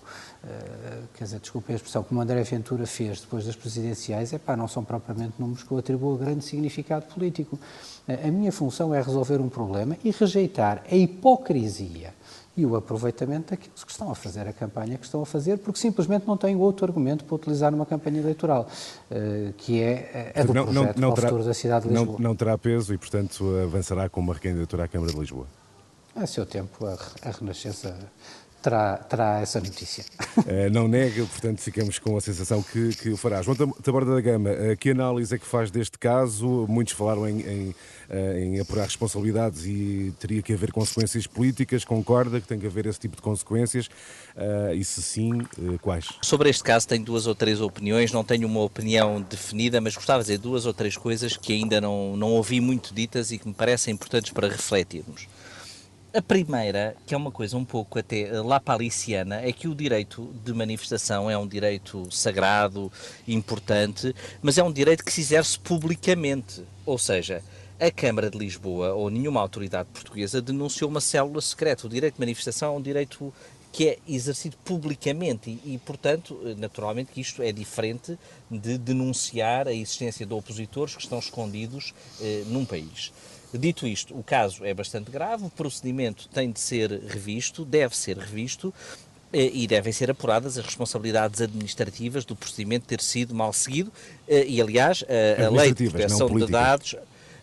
quer 1.14 1.24
dizer, 1.24 1.40
desculpe 1.40 1.72
a 1.72 1.76
expressão, 1.76 2.04
como 2.04 2.20
André 2.20 2.44
Ventura 2.44 2.86
fez 2.86 3.22
depois 3.22 3.46
das 3.46 3.56
presidenciais, 3.56 4.34
é 4.34 4.38
pá, 4.38 4.58
não 4.58 4.68
são 4.68 4.84
propriamente 4.84 5.36
números 5.40 5.64
que 5.64 5.72
eu 5.72 5.78
atribuo 5.78 6.18
grande 6.18 6.44
significado 6.44 7.06
político. 7.06 7.58
Uh, 8.08 8.28
a 8.28 8.32
minha 8.32 8.52
função 8.52 8.94
é 8.94 9.02
resolver 9.02 9.40
um 9.40 9.48
problema 9.48 9.98
e 10.04 10.12
rejeitar 10.12 10.84
a 10.92 10.96
hipocrisia 10.96 12.14
e 12.58 12.66
o 12.66 12.76
aproveitamento 12.76 13.52
daqueles 13.52 13.82
que 13.82 13.92
estão 13.92 14.12
a 14.12 14.16
fazer 14.16 14.46
a 14.46 14.52
campanha 14.52 14.98
que 14.98 15.06
estão 15.06 15.22
a 15.22 15.26
fazer, 15.26 15.58
porque 15.60 15.80
simplesmente 15.80 16.28
não 16.28 16.36
têm 16.36 16.54
outro 16.58 16.86
argumento 16.86 17.24
para 17.24 17.36
utilizar 17.36 17.72
numa 17.72 17.86
campanha 17.86 18.20
eleitoral, 18.20 18.68
uh, 19.10 19.54
que 19.54 19.82
é 19.82 20.34
a 20.36 20.44
do 20.44 20.54
não, 20.54 20.66
projeto 20.66 21.00
não, 21.00 21.10
não 21.10 21.16
terá, 21.16 21.30
futuro 21.30 21.46
da 21.46 21.54
cidade 21.54 21.88
de 21.88 21.94
Lisboa. 21.94 22.18
Não, 22.20 22.30
não 22.30 22.36
terá 22.36 22.58
peso 22.58 22.94
e, 22.94 22.98
portanto, 22.98 23.46
avançará 23.64 24.10
com 24.10 24.20
uma 24.20 24.34
recandidatura 24.34 24.84
à 24.84 24.88
Câmara 24.90 25.14
de 25.14 25.20
Lisboa. 25.20 25.48
A 26.16 26.28
seu 26.28 26.46
tempo, 26.46 26.86
a, 26.86 26.98
a 27.22 27.32
Renascença 27.32 27.98
terá, 28.62 28.98
terá 28.98 29.40
essa 29.42 29.60
notícia. 29.60 30.06
Uh, 30.38 30.70
não 30.72 30.88
nega, 30.88 31.26
portanto, 31.26 31.60
ficamos 31.60 32.00
com 32.00 32.16
a 32.16 32.22
sensação 32.22 32.62
que, 32.62 32.96
que 32.96 33.10
o 33.10 33.18
fará. 33.18 33.42
João 33.42 33.56
Taborda 33.56 34.14
da 34.14 34.22
Gama, 34.22 34.52
uh, 34.52 34.78
que 34.78 34.92
análise 34.92 35.34
é 35.34 35.38
que 35.38 35.46
faz 35.46 35.72
deste 35.72 35.98
caso? 35.98 36.66
Muitos 36.70 36.94
falaram 36.94 37.28
em, 37.28 37.42
em, 37.42 37.70
uh, 38.10 38.38
em, 38.38 38.60
apurar 38.60 38.84
responsabilidades 38.84 39.66
e 39.66 40.14
teria 40.20 40.42
que 40.42 40.54
haver 40.54 40.72
consequências 40.72 41.26
políticas. 41.26 41.84
Concorda 41.84 42.40
que 42.40 42.48
tem 42.48 42.60
que 42.60 42.68
haver 42.68 42.86
esse 42.86 43.00
tipo 43.00 43.16
de 43.16 43.22
consequências? 43.22 43.90
e 44.76 44.84
se 44.84 45.02
sim, 45.02 45.42
quais? 45.82 46.08
Sobre 46.22 46.50
este 46.50 46.64
caso, 46.64 46.88
tenho 46.88 47.04
duas 47.04 47.28
ou 47.28 47.36
três 47.36 47.60
opiniões. 47.60 48.12
Não 48.12 48.24
tenho 48.24 48.48
uma 48.48 48.62
opinião 48.62 49.22
definida, 49.22 49.82
mas 49.82 49.96
gostava 49.96 50.20
de 50.24 50.28
dizer 50.28 50.38
duas 50.38 50.66
ou 50.66 50.74
três 50.74 50.96
coisas 50.96 51.36
que 51.36 51.54
ainda 51.54 51.82
não, 51.82 52.16
não 52.16 52.32
ouvi 52.32 52.60
muito 52.60 52.94
ditas 52.94 53.32
e 53.32 53.38
que 53.38 53.48
me 53.48 53.54
parecem 53.54 53.94
importantes 53.94 54.32
para 54.32 54.48
refletirmos. 54.48 55.28
A 56.14 56.22
primeira, 56.22 56.94
que 57.06 57.14
é 57.14 57.18
uma 57.18 57.32
coisa 57.32 57.56
um 57.56 57.64
pouco 57.64 57.98
até 57.98 58.30
lapaliciana, 58.42 59.38
é 59.38 59.54
que 59.54 59.70
o 59.70 59.74
direito 59.74 60.36
de 60.44 60.52
manifestação 60.54 61.32
é 61.32 61.38
um 61.38 61.48
direito 61.48 62.06
sagrado, 62.12 62.92
importante, 63.26 64.14
mas 64.42 64.58
é 64.58 64.64
um 64.64 64.74
direito 64.74 65.06
que 65.06 65.14
se 65.14 65.22
exerce 65.22 65.58
publicamente. 65.58 66.66
Ou 66.86 66.98
seja, 66.98 67.42
a 67.80 67.90
Câmara 67.90 68.30
de 68.30 68.38
Lisboa 68.38 68.94
ou 68.94 69.10
nenhuma 69.10 69.40
autoridade 69.40 69.88
portuguesa 69.94 70.42
denunciou 70.42 70.90
uma 70.90 71.00
célula 71.00 71.40
secreta. 71.40 71.88
O 71.88 71.90
direito 71.90 72.16
de 72.16 72.20
manifestação 72.20 72.76
é 72.76 72.78
um 72.78 72.82
direito 72.82 73.34
que 73.72 73.88
é 73.88 74.00
exercido 74.06 74.58
publicamente 74.66 75.50
e, 75.64 75.76
e, 75.76 75.78
portanto, 75.78 76.38
naturalmente 76.58 77.14
que 77.14 77.22
isto 77.22 77.42
é 77.42 77.54
diferente 77.54 78.20
de 78.50 78.78
denunciar 78.78 79.66
a 79.66 79.74
existência 79.74 80.26
de 80.26 80.34
opositores 80.34 80.94
que 80.94 81.04
estão 81.04 81.20
escondidos 81.20 81.94
eh, 82.20 82.44
num 82.48 82.66
país. 82.66 83.14
Dito 83.58 83.86
isto, 83.86 84.18
o 84.18 84.24
caso 84.24 84.66
é 84.66 84.74
bastante 84.74 85.12
grave, 85.12 85.46
o 85.46 85.50
procedimento 85.50 86.28
tem 86.30 86.52
de 86.52 86.60
ser 86.60 86.92
revisto, 86.92 87.66
deve 87.66 87.96
ser 87.96 88.18
revisto 88.18 88.74
eh, 89.34 89.52
e 89.54 89.68
devem 89.68 89.92
ser 89.92 90.10
apuradas 90.10 90.58
as 90.58 90.66
responsabilidades 90.66 91.42
administrativas 91.42 92.24
do 92.26 92.36
procedimento 92.36 92.86
ter 92.86 93.02
sido 93.02 93.36
mal 93.36 93.52
seguido 93.52 93.92
eh, 94.28 94.46
e, 94.48 94.62
aliás, 94.62 95.04
a, 95.08 95.46
a 95.46 95.50
lei 95.50 95.74
de 95.74 95.90
proteção 95.90 96.28
de 96.28 96.48
dados 96.48 96.96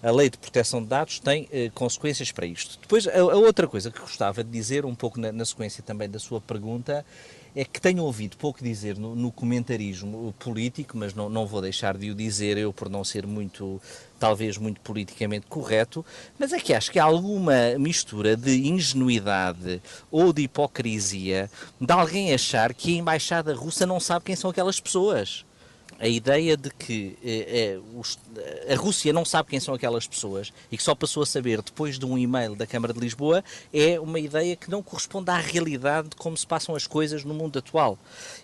a 0.03 0.11
lei 0.11 0.31
de 0.31 0.39
proteção 0.39 0.83
de 0.83 0.89
dados 0.89 1.19
tem 1.19 1.49
eh, 1.53 1.71
consequências 1.75 2.31
para 2.31 2.47
isto. 2.47 2.79
Depois, 2.81 3.07
a, 3.07 3.19
a, 3.19 3.37
outra 3.37 3.67
coisa 3.67 3.91
que 3.91 3.99
gostava 3.99 4.45
de 4.45 4.51
dizer, 4.51 4.85
um 4.85 4.95
pouco 4.95 5.21
na, 5.21 5.33
na, 5.33 5.45
sequência 5.45 5.83
também 5.83 6.09
da 6.09 6.19
sua 6.19 6.41
pergunta, 6.41 7.05
é 7.55 7.65
que 7.65 7.81
tenho 7.81 8.05
ouvido 8.05 8.37
pouco 8.37 8.63
dizer 8.63 8.97
no, 8.97 9.17
no 9.17 9.33
comentarismo 9.33 10.33
político, 10.39 10.97
mas 10.97 11.15
não, 11.15 11.29
não 11.29 11.47
vou 11.47 11.61
deixar 11.61 11.97
de 11.97 12.11
o 12.11 12.15
dizer 12.15 12.57
eu 12.57 12.73
por 12.73 12.89
não 12.89 13.03
ser 13.03 13.27
muito, 13.27 13.81
talvez 14.21 14.57
muito 14.57 14.81
politicamente 14.81 15.47
correto, 15.47 16.05
mas 16.39 16.53
é 16.53 16.61
que 16.61 16.73
acho 16.73 16.93
que 16.93 16.99
há 16.99 17.05
alguma 17.05 17.77
mistura 17.79 18.37
de 18.37 18.69
ingenuidade 18.69 19.83
ou 20.11 20.33
de 20.33 20.43
hipocrisia 20.43 21.51
de 21.81 21.93
alguém 21.93 22.33
achar 22.33 22.73
que 22.73 22.95
a 22.95 22.99
embaixada 22.99 23.55
russa 23.55 23.85
não 23.87 23.99
sabe 23.99 24.27
quem 24.27 24.37
são 24.37 24.51
aquelas 24.51 24.79
pessoas 24.79 25.45
a 25.99 26.07
ideia 26.07 26.57
de 26.57 26.71
que 26.71 27.19
é, 27.25 27.61
é, 27.61 27.81
os, 27.99 28.19
a 28.71 28.77
Rússia 28.77 29.13
não 29.13 29.25
sabe 29.25 29.51
quem 29.51 29.61
são 29.61 29.75
aquelas 29.75 30.07
pessoas 30.07 30.53
e 30.71 30.77
que 30.77 30.83
só 30.83 30.95
passou 30.95 31.23
a 31.23 31.27
saber 31.27 31.61
depois 31.61 31.99
de 31.99 32.07
um 32.07 32.17
e-mail 32.17 32.55
da 32.55 32.67
Câmara 32.67 32.93
de 32.93 33.01
Lisboa 33.01 33.43
é 33.73 33.99
uma 33.99 34.21
ideia 34.21 34.55
que 34.55 34.71
não 34.71 34.83
corresponde 34.83 35.31
à 35.31 35.37
realidade 35.37 36.11
de 36.11 36.17
como 36.17 36.37
se 36.37 36.47
passam 36.47 36.75
as 36.75 36.87
coisas 36.87 37.25
no 37.25 37.35
mundo 37.35 37.59
atual. 37.59 37.99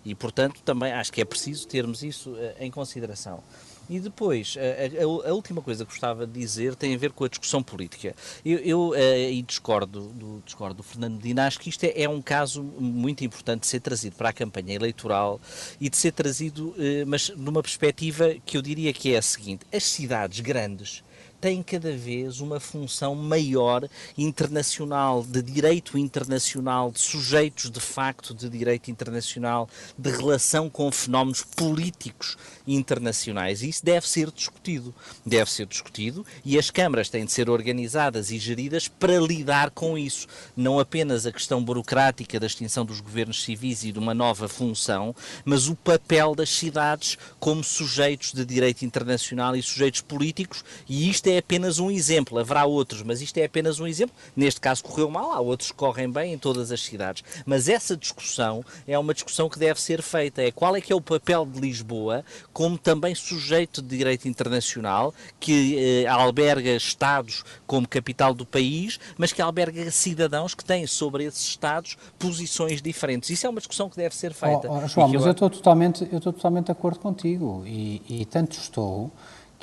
E, 0.04 0.14
portanto, 0.14 0.60
também 0.64 0.92
acho 0.92 1.12
que 1.12 1.20
é 1.20 1.24
preciso 1.24 1.66
termos 1.68 2.02
isso 2.02 2.34
eh, 2.36 2.56
em 2.60 2.70
consideração. 2.70 3.42
E 3.88 4.00
depois, 4.00 4.56
a, 4.56 5.02
a, 5.02 5.30
a, 5.30 5.34
última 5.34 5.60
coisa 5.60 5.84
que 5.84 5.90
gostava 5.90 6.26
de 6.26 6.32
dizer 6.32 6.74
tem 6.74 6.94
a 6.94 6.98
ver 6.98 7.12
com 7.12 7.24
a 7.24 7.28
discussão 7.28 7.62
política. 7.62 8.14
Eu, 8.44 8.58
eu 8.58 8.94
eh, 8.94 9.32
e 9.32 9.42
discordo 9.42 10.08
do, 10.08 10.42
discordo 10.44 10.76
do 10.76 10.82
Fernando 10.82 11.20
Dinas 11.20 11.58
que 11.58 11.68
isto 11.68 11.84
é, 11.84 12.02
é, 12.02 12.08
um 12.08 12.22
caso 12.22 12.62
muito 12.62 13.24
importante 13.24 13.62
de 13.62 13.66
ser 13.66 13.80
trazido 13.80 14.16
para 14.16 14.30
a 14.30 14.32
campanha 14.32 14.74
eleitoral 14.74 15.40
e 15.80 15.88
de 15.90 15.96
ser 15.96 16.12
trazido, 16.12 16.74
eh, 16.78 17.04
mas 17.06 17.30
numa 17.36 17.62
perspectiva 17.62 18.34
que 18.44 18.56
eu 18.56 18.62
diria 18.62 18.92
que 18.92 19.14
é 19.14 19.18
a 19.18 19.22
seguinte: 19.22 19.66
as 19.72 19.84
cidades 19.84 20.40
grandes 20.40 21.02
tem 21.44 21.62
cada 21.62 21.94
vez 21.94 22.40
uma 22.40 22.58
função 22.58 23.14
maior 23.14 23.86
internacional, 24.16 25.22
de 25.22 25.42
direito 25.42 25.98
internacional, 25.98 26.90
de 26.90 26.98
sujeitos 26.98 27.70
de 27.70 27.80
facto 27.80 28.32
de 28.32 28.48
direito 28.48 28.90
internacional, 28.90 29.68
de 29.98 30.10
relação 30.10 30.70
com 30.70 30.90
fenómenos 30.90 31.42
políticos 31.42 32.38
internacionais. 32.66 33.62
E 33.62 33.68
isso 33.68 33.84
deve 33.84 34.08
ser 34.08 34.30
discutido. 34.30 34.94
Deve 35.26 35.50
ser 35.50 35.66
discutido 35.66 36.24
e 36.46 36.58
as 36.58 36.70
câmaras 36.70 37.10
têm 37.10 37.26
de 37.26 37.32
ser 37.32 37.50
organizadas 37.50 38.30
e 38.30 38.38
geridas 38.38 38.88
para 38.88 39.20
lidar 39.20 39.70
com 39.70 39.98
isso. 39.98 40.26
Não 40.56 40.78
apenas 40.78 41.26
a 41.26 41.32
questão 41.32 41.62
burocrática 41.62 42.40
da 42.40 42.46
extinção 42.46 42.86
dos 42.86 43.02
governos 43.02 43.44
civis 43.44 43.84
e 43.84 43.92
de 43.92 43.98
uma 43.98 44.14
nova 44.14 44.48
função, 44.48 45.14
mas 45.44 45.68
o 45.68 45.76
papel 45.76 46.34
das 46.34 46.48
cidades 46.48 47.18
como 47.38 47.62
sujeitos 47.62 48.32
de 48.32 48.46
direito 48.46 48.82
internacional 48.82 49.54
e 49.54 49.62
sujeitos 49.62 50.00
políticos, 50.00 50.64
e 50.88 51.10
isto 51.10 51.26
é 51.26 51.33
apenas 51.38 51.78
um 51.78 51.90
exemplo. 51.90 52.38
Haverá 52.38 52.64
outros, 52.64 53.02
mas 53.02 53.20
isto 53.20 53.38
é 53.38 53.44
apenas 53.44 53.80
um 53.80 53.86
exemplo. 53.86 54.14
Neste 54.36 54.60
caso 54.60 54.82
correu 54.82 55.10
mal, 55.10 55.32
há 55.32 55.40
outros 55.40 55.70
que 55.70 55.76
correm 55.76 56.10
bem 56.10 56.34
em 56.34 56.38
todas 56.38 56.70
as 56.70 56.82
cidades. 56.82 57.24
Mas 57.44 57.68
essa 57.68 57.96
discussão 57.96 58.64
é 58.86 58.98
uma 58.98 59.14
discussão 59.14 59.48
que 59.48 59.58
deve 59.58 59.80
ser 59.80 60.02
feita. 60.02 60.42
É 60.42 60.50
qual 60.50 60.76
é 60.76 60.80
que 60.80 60.92
é 60.92 60.96
o 60.96 61.00
papel 61.00 61.46
de 61.46 61.60
Lisboa 61.60 62.24
como 62.52 62.78
também 62.78 63.14
sujeito 63.14 63.82
de 63.82 63.96
direito 63.96 64.28
internacional, 64.28 65.14
que 65.40 66.04
eh, 66.04 66.06
alberga 66.06 66.70
Estados 66.70 67.44
como 67.66 67.88
capital 67.88 68.34
do 68.34 68.46
país, 68.46 68.98
mas 69.16 69.32
que 69.32 69.42
alberga 69.42 69.90
cidadãos 69.90 70.54
que 70.54 70.64
têm 70.64 70.86
sobre 70.86 71.24
esses 71.24 71.42
Estados 71.42 71.96
posições 72.18 72.80
diferentes. 72.80 73.30
Isso 73.30 73.46
é 73.46 73.50
uma 73.50 73.60
discussão 73.60 73.88
que 73.88 73.96
deve 73.96 74.14
ser 74.14 74.32
feita. 74.32 74.68
Oh, 74.70 74.82
oh, 74.84 74.88
João, 74.88 75.08
mas 75.08 75.22
eu... 75.22 75.28
eu 75.28 75.32
estou 75.32 75.50
totalmente, 75.50 76.08
eu 76.10 76.18
estou 76.18 76.32
totalmente 76.32 76.66
de 76.66 76.72
acordo 76.72 76.98
contigo 76.98 77.62
e, 77.66 78.02
e 78.08 78.24
tanto 78.24 78.52
estou 78.52 79.10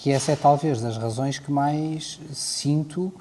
que 0.01 0.09
essa 0.09 0.31
é 0.31 0.35
talvez 0.35 0.81
das 0.81 0.97
razões 0.97 1.37
que 1.39 1.51
mais 1.51 2.19
sinto 2.33 3.13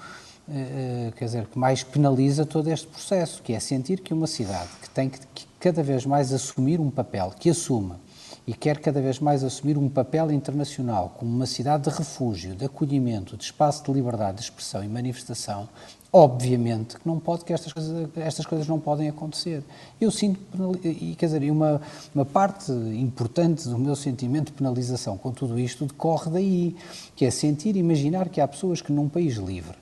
Uh, 0.49 1.13
quer 1.13 1.27
dizer, 1.27 1.47
que 1.47 1.57
mais 1.57 1.85
penaliza 1.85 2.45
todo 2.45 2.67
este 2.67 2.85
processo, 2.89 3.41
que 3.41 3.53
é 3.53 3.61
sentir 3.61 4.01
que 4.01 4.13
uma 4.13 4.27
cidade 4.27 4.69
que 4.83 4.91
tem 4.91 5.09
que, 5.09 5.21
que, 5.33 5.47
cada 5.61 5.81
vez 5.81 6.05
mais 6.05 6.33
assumir 6.33 6.81
um 6.81 6.91
papel, 6.91 7.33
que 7.39 7.51
assume 7.51 7.93
e 8.45 8.53
quer 8.53 8.81
cada 8.81 9.01
vez 9.01 9.21
mais 9.21 9.45
assumir 9.45 9.79
um 9.79 9.89
papel 9.89 10.33
internacional 10.33 11.15
como 11.17 11.31
uma 11.31 11.47
cidade 11.47 11.89
de 11.89 11.97
refúgio, 11.97 12.57
de 12.57 12.65
acolhimento, 12.65 13.37
de 13.37 13.45
espaço 13.45 13.85
de 13.85 13.93
liberdade 13.93 14.39
de 14.39 14.43
expressão 14.43 14.83
e 14.83 14.89
manifestação, 14.89 15.69
obviamente 16.13 16.99
que 16.99 17.07
não 17.07 17.19
pode 17.19 17.45
que 17.45 17.53
estas 17.53 17.73
coisas, 17.73 18.09
estas 18.17 18.45
coisas 18.47 18.67
não 18.67 18.81
podem 18.81 19.09
acontecer. 19.09 19.63
Eu 20.01 20.11
sinto 20.11 20.41
e 20.85 21.15
quer 21.15 21.27
dizer, 21.27 21.51
uma 21.51 21.81
uma 22.15 22.25
parte 22.25 22.73
importante 22.73 23.69
do 23.69 23.79
meu 23.79 23.95
sentimento 23.95 24.47
de 24.47 24.53
penalização 24.53 25.17
com 25.17 25.31
tudo 25.31 25.59
isto 25.59 25.87
decorre 25.87 26.31
daí, 26.31 26.77
que 27.15 27.25
é 27.25 27.31
sentir 27.31 27.77
imaginar 27.77 28.29
que 28.29 28.41
há 28.41 28.49
pessoas 28.49 28.83
que 28.83 28.93
num 28.93 29.09
país 29.09 29.37
livre, 29.37 29.77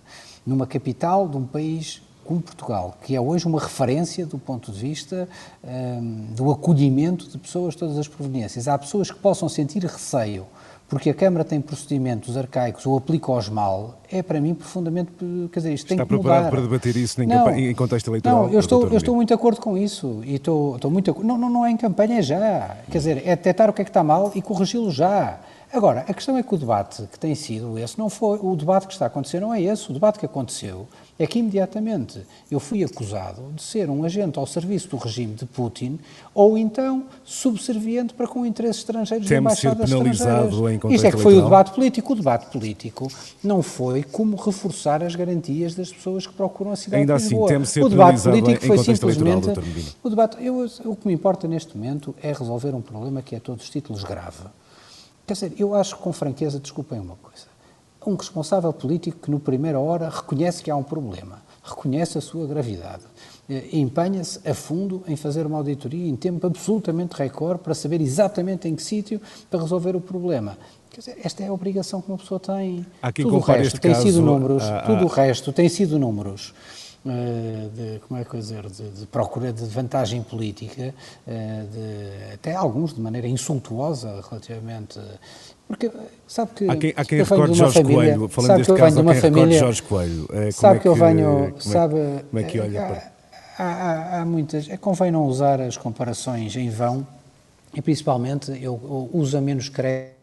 numa 0.46 0.66
capital 0.66 1.28
de 1.28 1.36
um 1.36 1.46
país 1.46 2.02
como 2.24 2.42
Portugal, 2.42 2.98
que 3.02 3.16
é 3.16 3.20
hoje 3.20 3.46
uma 3.46 3.58
referência 3.58 4.26
do 4.26 4.38
ponto 4.38 4.70
de 4.70 4.78
vista 4.78 5.26
um, 5.64 6.26
do 6.34 6.50
acolhimento 6.50 7.26
de 7.26 7.38
pessoas 7.38 7.72
de 7.72 7.78
todas 7.80 7.96
as 7.96 8.06
proveniências. 8.06 8.68
Há 8.68 8.76
pessoas 8.76 9.10
que 9.10 9.18
possam 9.18 9.48
sentir 9.48 9.82
receio 9.82 10.46
porque 10.88 11.10
a 11.10 11.14
Câmara 11.14 11.44
tem 11.44 11.60
procedimentos 11.60 12.34
arcaicos 12.36 12.86
ou 12.86 12.96
aplica-os 12.96 13.50
mal, 13.50 14.00
é 14.10 14.22
para 14.22 14.40
mim 14.40 14.54
profundamente. 14.54 15.12
Quer 15.52 15.60
dizer, 15.60 15.74
isto 15.74 15.84
Está 15.84 15.96
tem 15.96 16.06
que 16.06 16.12
mudar. 16.14 16.22
Preparado 16.22 16.50
para 16.50 16.60
debater 16.62 16.96
isso 16.96 17.22
não, 17.22 17.50
em 17.50 17.74
contexto 17.74 18.08
eleitoral? 18.08 18.46
Não, 18.46 18.52
eu 18.52 18.58
estou, 18.58 18.86
eu 18.88 18.96
estou 18.96 19.14
muito 19.14 19.28
de 19.28 19.34
acordo 19.34 19.60
com 19.60 19.76
isso. 19.76 20.22
E 20.24 20.36
estou, 20.36 20.76
estou 20.76 20.90
muito, 20.90 21.14
não, 21.22 21.36
não, 21.36 21.50
não 21.50 21.66
é 21.66 21.70
em 21.70 21.76
campanha, 21.76 22.18
é 22.18 22.22
já. 22.22 22.76
Quer 22.90 22.98
dizer, 22.98 23.18
é 23.18 23.36
detectar 23.36 23.68
o 23.68 23.72
que 23.74 23.82
é 23.82 23.84
que 23.84 23.90
está 23.90 24.02
mal 24.02 24.32
e 24.34 24.40
corrigi-lo 24.40 24.90
já. 24.90 25.38
Agora, 25.70 26.06
a 26.08 26.14
questão 26.14 26.38
é 26.38 26.42
que 26.42 26.54
o 26.54 26.56
debate 26.56 27.02
que 27.12 27.18
tem 27.18 27.34
sido 27.34 27.78
esse 27.78 27.98
não 27.98 28.08
foi. 28.08 28.38
O 28.40 28.56
debate 28.56 28.86
que 28.86 28.94
está 28.94 29.04
a 29.04 29.08
acontecer 29.08 29.40
não 29.40 29.52
é 29.52 29.60
esse. 29.60 29.90
O 29.90 29.92
debate 29.92 30.18
que 30.18 30.24
aconteceu 30.24 30.88
é 31.18 31.26
que 31.26 31.40
imediatamente 31.40 32.24
eu 32.50 32.60
fui 32.60 32.84
acusado 32.84 33.52
de 33.54 33.62
ser 33.62 33.90
um 33.90 34.04
agente 34.04 34.38
ao 34.38 34.46
serviço 34.46 34.88
do 34.88 34.96
regime 34.96 35.34
de 35.34 35.44
Putin 35.46 35.98
ou 36.32 36.56
então 36.56 37.04
subserviente 37.24 38.14
para 38.14 38.28
com 38.28 38.46
interesses 38.46 38.78
estrangeiros 38.78 39.26
Teme 39.26 39.40
de 39.40 39.44
embaixadas 39.44 39.90
estrangeiras. 39.90 40.54
Em 40.54 40.94
Isto 40.94 41.06
é 41.06 41.10
que 41.10 41.18
foi 41.18 41.36
o 41.36 41.42
debate 41.42 41.72
político. 41.72 42.12
O 42.12 42.16
debate 42.16 42.46
político 42.52 43.08
não 43.42 43.62
foi 43.62 44.04
como 44.04 44.36
reforçar 44.36 45.02
as 45.02 45.16
garantias 45.16 45.74
das 45.74 45.92
pessoas 45.92 46.26
que 46.26 46.32
procuram 46.34 46.70
a 46.70 46.76
cidade 46.76 47.00
Ainda 47.00 47.16
de 47.16 47.22
Lisboa. 47.22 47.56
assim, 47.56 47.64
ser 47.66 47.84
o 47.84 47.88
debate 47.88 48.22
político 48.22 48.66
foi 48.66 48.78
simplesmente 48.78 49.48
o 50.02 50.08
debate. 50.08 50.36
Eu, 50.40 50.66
o 50.84 50.94
que 50.94 51.06
me 51.08 51.14
importa 51.14 51.48
neste 51.48 51.76
momento 51.76 52.14
é 52.22 52.28
resolver 52.28 52.74
um 52.74 52.80
problema 52.80 53.22
que 53.22 53.34
é 53.34 53.40
todos 53.40 53.64
os 53.64 53.70
títulos 53.70 54.04
grave. 54.04 54.44
Quer 55.26 55.34
dizer, 55.34 55.52
eu 55.58 55.74
acho 55.74 55.96
com 55.96 56.12
franqueza, 56.12 56.60
desculpem 56.60 57.00
uma 57.00 57.16
coisa 57.16 57.57
um 58.06 58.14
responsável 58.14 58.72
político 58.72 59.18
que, 59.18 59.30
no 59.30 59.40
primeira 59.40 59.78
hora, 59.78 60.08
reconhece 60.08 60.62
que 60.62 60.70
há 60.70 60.76
um 60.76 60.82
problema, 60.82 61.42
reconhece 61.62 62.16
a 62.18 62.20
sua 62.20 62.46
gravidade, 62.46 63.02
eh, 63.48 63.68
empenha-se 63.72 64.40
a 64.48 64.54
fundo 64.54 65.02
em 65.06 65.16
fazer 65.16 65.46
uma 65.46 65.58
auditoria 65.58 66.08
em 66.08 66.16
tempo 66.16 66.46
absolutamente 66.46 67.14
recorde 67.16 67.62
para 67.62 67.74
saber 67.74 68.00
exatamente 68.00 68.68
em 68.68 68.74
que 68.74 68.82
sítio 68.82 69.20
para 69.50 69.60
resolver 69.60 69.96
o 69.96 70.00
problema. 70.00 70.56
Quer 70.90 71.00
dizer, 71.00 71.18
esta 71.22 71.42
é 71.42 71.48
a 71.48 71.52
obrigação 71.52 72.00
que 72.00 72.08
uma 72.08 72.18
pessoa 72.18 72.40
tem. 72.40 72.84
Há 73.02 73.12
quem 73.12 73.24
tudo 73.24 73.36
o 73.36 73.40
resto 73.40 73.80
tem 73.80 73.94
sido 73.94 74.20
números, 74.22 74.62
a, 74.64 74.78
a... 74.78 74.82
tudo 74.82 75.04
o 75.04 75.08
resto 75.08 75.52
tem 75.52 75.68
sido 75.68 75.98
números. 75.98 76.54
Uh, 77.06 77.70
de, 77.70 78.00
como 78.00 78.20
é 78.20 78.24
que 78.24 78.36
dizer, 78.36 78.68
de, 78.68 78.90
de, 78.90 79.06
procura 79.06 79.52
de 79.52 79.64
vantagem 79.66 80.20
política, 80.20 80.92
uh, 81.26 81.30
de, 81.30 82.34
até 82.34 82.54
alguns 82.54 82.92
de 82.92 83.00
maneira 83.00 83.26
insultuosa 83.28 84.20
relativamente 84.28 85.00
porque, 85.68 85.90
sabe 86.26 86.52
que. 86.54 86.70
Há 86.70 86.76
quem, 86.76 86.94
há 86.96 87.04
quem 87.04 87.22
recorde 87.22 87.54
Jorge 87.54 87.74
família, 87.74 88.14
Coelho, 88.14 88.28
falando 88.28 88.56
deste 88.56 88.74
caso, 88.74 89.00
há 89.00 89.12
quem 89.12 89.20
família, 89.20 89.58
Jorge 89.58 89.82
Coelho. 89.82 90.28
É, 90.32 90.50
sabe 90.50 90.78
é 90.78 90.80
que, 90.80 90.88
eu 90.88 90.94
venho. 90.94 91.50
Como 91.50 91.60
sabe, 91.60 91.98
é, 91.98 92.24
como 92.30 92.40
é 92.40 92.42
que 92.42 92.58
olha 92.58 92.82
há, 92.82 92.86
para. 92.86 93.12
Há, 93.58 93.64
há, 93.64 94.20
há, 94.20 94.24
muitas. 94.24 94.70
É 94.70 94.78
convém 94.78 95.10
não 95.10 95.26
usar 95.26 95.60
as 95.60 95.76
comparações 95.76 96.56
em 96.56 96.70
vão 96.70 97.06
e, 97.74 97.82
principalmente, 97.82 98.50
eu, 98.50 98.80
eu 98.82 99.10
uso 99.12 99.36
a 99.36 99.42
menos 99.42 99.68
crédito 99.68 100.17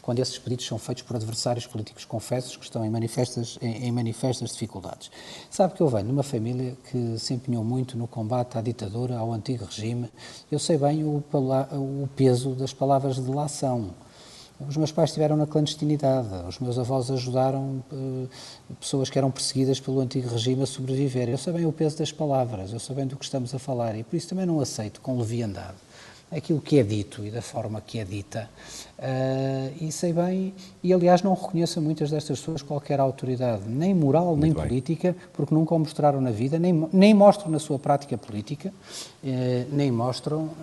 quando 0.00 0.18
esses 0.18 0.38
pedidos 0.38 0.66
são 0.66 0.78
feitos 0.78 1.02
por 1.02 1.16
adversários 1.16 1.66
políticos 1.66 2.04
confessos 2.04 2.56
que 2.56 2.64
estão 2.64 2.84
em 2.84 2.90
manifestas, 2.90 3.58
em, 3.60 3.86
em, 3.86 3.92
manifestas 3.92 4.50
dificuldades. 4.50 5.10
Sabe 5.50 5.74
que 5.74 5.82
eu 5.82 5.88
venho 5.88 6.06
de 6.06 6.12
uma 6.12 6.22
família 6.22 6.76
que 6.90 7.18
se 7.18 7.34
empenhou 7.34 7.62
muito 7.62 7.98
no 7.98 8.06
combate 8.08 8.56
à 8.56 8.62
ditadura, 8.62 9.18
ao 9.18 9.32
antigo 9.32 9.66
regime. 9.66 10.10
Eu 10.50 10.58
sei 10.58 10.78
bem 10.78 11.04
o, 11.04 11.22
o 11.32 12.08
peso 12.16 12.50
das 12.50 12.72
palavras 12.72 13.16
de 13.16 13.22
delação 13.22 13.94
os 14.58 14.76
meus 14.76 14.90
pais 14.90 15.10
estiveram 15.10 15.36
na 15.36 15.46
clandestinidade, 15.46 16.28
os 16.48 16.58
meus 16.60 16.78
avós 16.78 17.10
ajudaram 17.10 17.84
uh, 17.92 18.28
pessoas 18.80 19.10
que 19.10 19.18
eram 19.18 19.30
perseguidas 19.30 19.78
pelo 19.78 20.00
antigo 20.00 20.30
regime 20.30 20.62
a 20.62 20.66
sobreviver. 20.66 21.28
Eu 21.28 21.36
sei 21.36 21.52
bem 21.52 21.66
o 21.66 21.72
peso 21.72 21.98
das 21.98 22.10
palavras, 22.10 22.72
eu 22.72 22.80
sei 22.80 22.96
bem 22.96 23.06
do 23.06 23.16
que 23.16 23.24
estamos 23.24 23.54
a 23.54 23.58
falar 23.58 23.94
e 23.96 24.02
por 24.02 24.16
isso 24.16 24.28
também 24.28 24.46
não 24.46 24.58
aceito 24.58 25.02
com 25.02 25.18
leviandade 25.18 25.76
aquilo 26.30 26.60
que 26.60 26.78
é 26.78 26.82
dito 26.82 27.24
e 27.24 27.30
da 27.30 27.42
forma 27.42 27.80
que 27.80 27.98
é 27.98 28.04
dita. 28.04 28.48
Uh, 28.98 29.84
e 29.84 29.92
sei 29.92 30.10
bem, 30.12 30.54
e 30.82 30.90
aliás 30.90 31.20
não 31.22 31.34
reconheço 31.34 31.78
a 31.78 31.82
muitas 31.82 32.10
destas 32.10 32.38
pessoas 32.38 32.62
qualquer 32.62 32.98
autoridade, 32.98 33.62
nem 33.66 33.94
moral, 33.94 34.28
Muito 34.28 34.40
nem 34.40 34.52
bem. 34.54 34.62
política, 34.62 35.14
porque 35.34 35.54
nunca 35.54 35.74
o 35.74 35.78
mostraram 35.78 36.18
na 36.20 36.30
vida, 36.30 36.58
nem, 36.58 36.88
nem 36.92 37.12
mostram 37.12 37.50
na 37.50 37.58
sua 37.58 37.78
prática 37.78 38.16
política, 38.16 38.70
uh, 38.70 39.66
nem 39.70 39.92
mostram, 39.92 40.44
uh, 40.44 40.54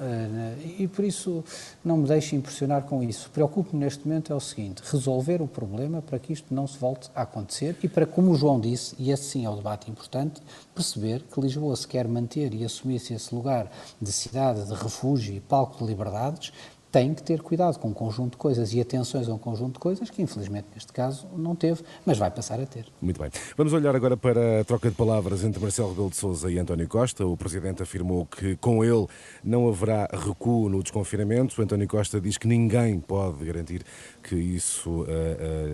e 0.79 0.87
por 0.87 1.05
isso 1.05 1.43
não 1.85 1.97
me 1.97 2.07
deixe 2.07 2.35
impressionar 2.35 2.83
com 2.83 3.03
isso. 3.03 3.29
Preocupo-me 3.31 3.83
neste 3.83 4.07
momento 4.07 4.33
é 4.33 4.35
o 4.35 4.39
seguinte, 4.39 4.81
resolver 4.83 5.41
o 5.41 5.47
problema 5.47 6.01
para 6.01 6.17
que 6.17 6.33
isto 6.33 6.53
não 6.53 6.65
se 6.65 6.77
volte 6.77 7.11
a 7.15 7.21
acontecer 7.21 7.77
e 7.83 7.87
para, 7.87 8.07
como 8.07 8.31
o 8.31 8.35
João 8.35 8.59
disse, 8.59 8.95
e 8.97 9.11
esse 9.11 9.25
sim 9.25 9.45
é 9.45 9.49
o 9.49 9.55
debate 9.55 9.91
importante, 9.91 10.41
perceber 10.73 11.21
que 11.31 11.39
Lisboa 11.39 11.75
se 11.75 11.87
quer 11.87 12.07
manter 12.07 12.51
e 12.53 12.65
assumir-se 12.65 13.13
esse 13.13 13.33
lugar 13.33 13.71
de 14.01 14.11
cidade, 14.11 14.65
de 14.65 14.73
refúgio 14.73 15.35
e 15.35 15.39
palco 15.53 15.85
de 15.85 15.91
liberdades, 15.91 16.51
tem 16.93 17.11
que 17.11 17.23
ter 17.23 17.41
cuidado 17.41 17.79
com 17.79 17.87
um 17.87 17.93
conjunto 17.93 18.33
de 18.33 18.37
coisas 18.37 18.71
e 18.71 18.79
atenções 18.79 19.27
a 19.27 19.33
um 19.33 19.37
conjunto 19.39 19.73
de 19.73 19.79
coisas 19.79 20.11
que, 20.11 20.21
infelizmente, 20.21 20.67
neste 20.75 20.93
caso, 20.93 21.27
não 21.35 21.55
teve, 21.55 21.81
mas 22.05 22.19
vai 22.19 22.29
passar 22.29 22.61
a 22.61 22.67
ter. 22.67 22.85
Muito 23.01 23.19
bem. 23.19 23.31
Vamos 23.57 23.73
olhar 23.73 23.95
agora 23.95 24.15
para 24.15 24.61
a 24.61 24.63
troca 24.63 24.91
de 24.91 24.95
palavras 24.95 25.43
entre 25.43 25.59
Marcelo 25.59 25.89
Rebelo 25.89 26.11
de 26.11 26.17
Sousa 26.17 26.51
e 26.51 26.59
António 26.59 26.87
Costa. 26.87 27.25
O 27.25 27.35
Presidente 27.35 27.81
afirmou 27.81 28.27
que 28.27 28.55
com 28.57 28.85
ele 28.85 29.07
não 29.43 29.67
haverá 29.67 30.07
recuo 30.13 30.69
no 30.69 30.83
desconfinamento. 30.83 31.59
António 31.59 31.87
Costa 31.87 32.21
diz 32.21 32.37
que 32.37 32.47
ninguém 32.47 32.99
pode 32.99 33.43
garantir 33.43 33.83
que 34.21 34.35
isso 34.35 34.91
uh, 34.91 35.01
uh, 35.01 35.05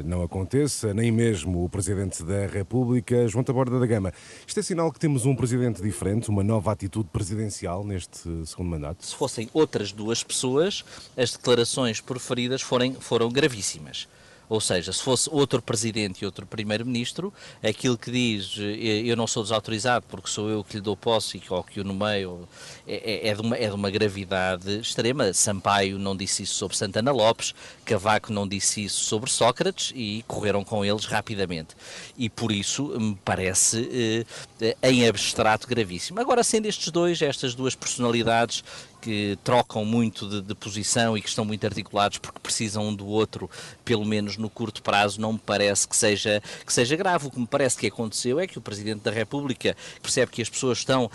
não 0.05 0.21
aconteça, 0.23 0.93
nem 0.93 1.11
mesmo 1.11 1.65
o 1.65 1.69
Presidente 1.69 2.23
da 2.23 2.47
República, 2.47 3.27
João 3.27 3.43
Taborda 3.43 3.77
da 3.77 3.85
Gama. 3.85 4.13
Isto 4.47 4.61
é 4.61 4.63
sinal 4.63 4.89
que 4.89 4.97
temos 4.99 5.25
um 5.25 5.35
Presidente 5.35 5.81
diferente, 5.81 6.29
uma 6.29 6.45
nova 6.45 6.71
atitude 6.71 7.09
presidencial 7.11 7.83
neste 7.83 8.29
segundo 8.45 8.69
mandato? 8.69 9.05
Se 9.05 9.15
fossem 9.15 9.49
outras 9.53 9.91
duas 9.91 10.23
pessoas, 10.23 10.85
as 11.17 11.31
declarações 11.31 12.01
proferidas 12.01 12.61
forem, 12.61 12.93
foram 12.93 13.29
gravíssimas. 13.29 14.07
Ou 14.49 14.59
seja, 14.59 14.91
se 14.91 15.03
fosse 15.03 15.29
outro 15.31 15.61
presidente 15.61 16.23
e 16.23 16.25
outro 16.25 16.43
primeiro-ministro, 16.43 17.31
aquilo 17.63 17.95
que 17.95 18.09
diz 18.09 18.55
eh, 18.57 19.03
eu 19.05 19.15
não 19.15 19.27
sou 19.27 19.43
desautorizado 19.43 20.03
porque 20.09 20.27
sou 20.27 20.49
eu 20.49 20.63
que 20.63 20.77
lhe 20.77 20.81
dou 20.81 20.97
posse 20.97 21.39
ou 21.49 21.63
que 21.63 21.79
o 21.79 21.83
nomeio 21.83 22.49
é, 22.87 23.27
é, 23.27 23.29
é, 23.29 23.35
de 23.35 23.41
uma, 23.41 23.55
é 23.55 23.67
de 23.67 23.75
uma 23.75 23.91
gravidade 23.91 24.79
extrema. 24.79 25.31
Sampaio 25.33 25.99
não 25.99 26.17
disse 26.17 26.41
isso 26.41 26.55
sobre 26.55 26.75
Santana 26.75 27.11
Lopes, 27.11 27.53
Cavaco 27.85 28.33
não 28.33 28.47
disse 28.47 28.85
isso 28.85 29.03
sobre 29.03 29.29
Sócrates 29.29 29.93
e 29.95 30.25
correram 30.27 30.63
com 30.63 30.83
eles 30.83 31.05
rapidamente. 31.05 31.75
E 32.17 32.27
por 32.27 32.51
isso 32.51 32.87
me 32.99 33.15
parece 33.23 34.25
eh, 34.59 34.75
em 34.81 35.07
abstrato 35.07 35.67
gravíssimo. 35.67 36.19
Agora, 36.19 36.43
sendo 36.43 36.65
estes 36.65 36.89
dois, 36.89 37.21
estas 37.21 37.53
duas 37.53 37.75
personalidades 37.75 38.63
que 38.99 39.37
trocam 39.43 39.85
muito 39.85 40.27
de, 40.27 40.41
de, 40.41 40.55
posição 40.55 41.17
e 41.17 41.21
que 41.21 41.29
estão 41.29 41.45
muito 41.45 41.65
articulados 41.65 42.17
porque 42.17 42.39
precisam 42.39 42.87
um 42.87 42.93
do 42.93 43.07
outro, 43.07 43.49
pelo 43.85 44.05
menos 44.05 44.37
no 44.37 44.49
curto 44.49 44.83
prazo, 44.83 45.19
não 45.21 45.33
me 45.33 45.39
parece 45.39 45.87
que 45.87 45.95
seja, 45.95 46.41
que 46.65 46.73
seja 46.73 46.95
grave. 46.95 47.27
O 47.27 47.31
que 47.31 47.39
me 47.39 47.47
parece 47.47 47.77
que 47.77 47.87
aconteceu 47.87 48.39
é 48.39 48.47
que 48.47 48.57
o 48.57 48.61
Presidente 48.61 49.01
da 49.01 49.11
República 49.11 49.75
percebe 50.01 50.31
que 50.31 50.41
as 50.41 50.49
pessoas 50.49 50.79
estão 50.79 51.05
uh, 51.05 51.09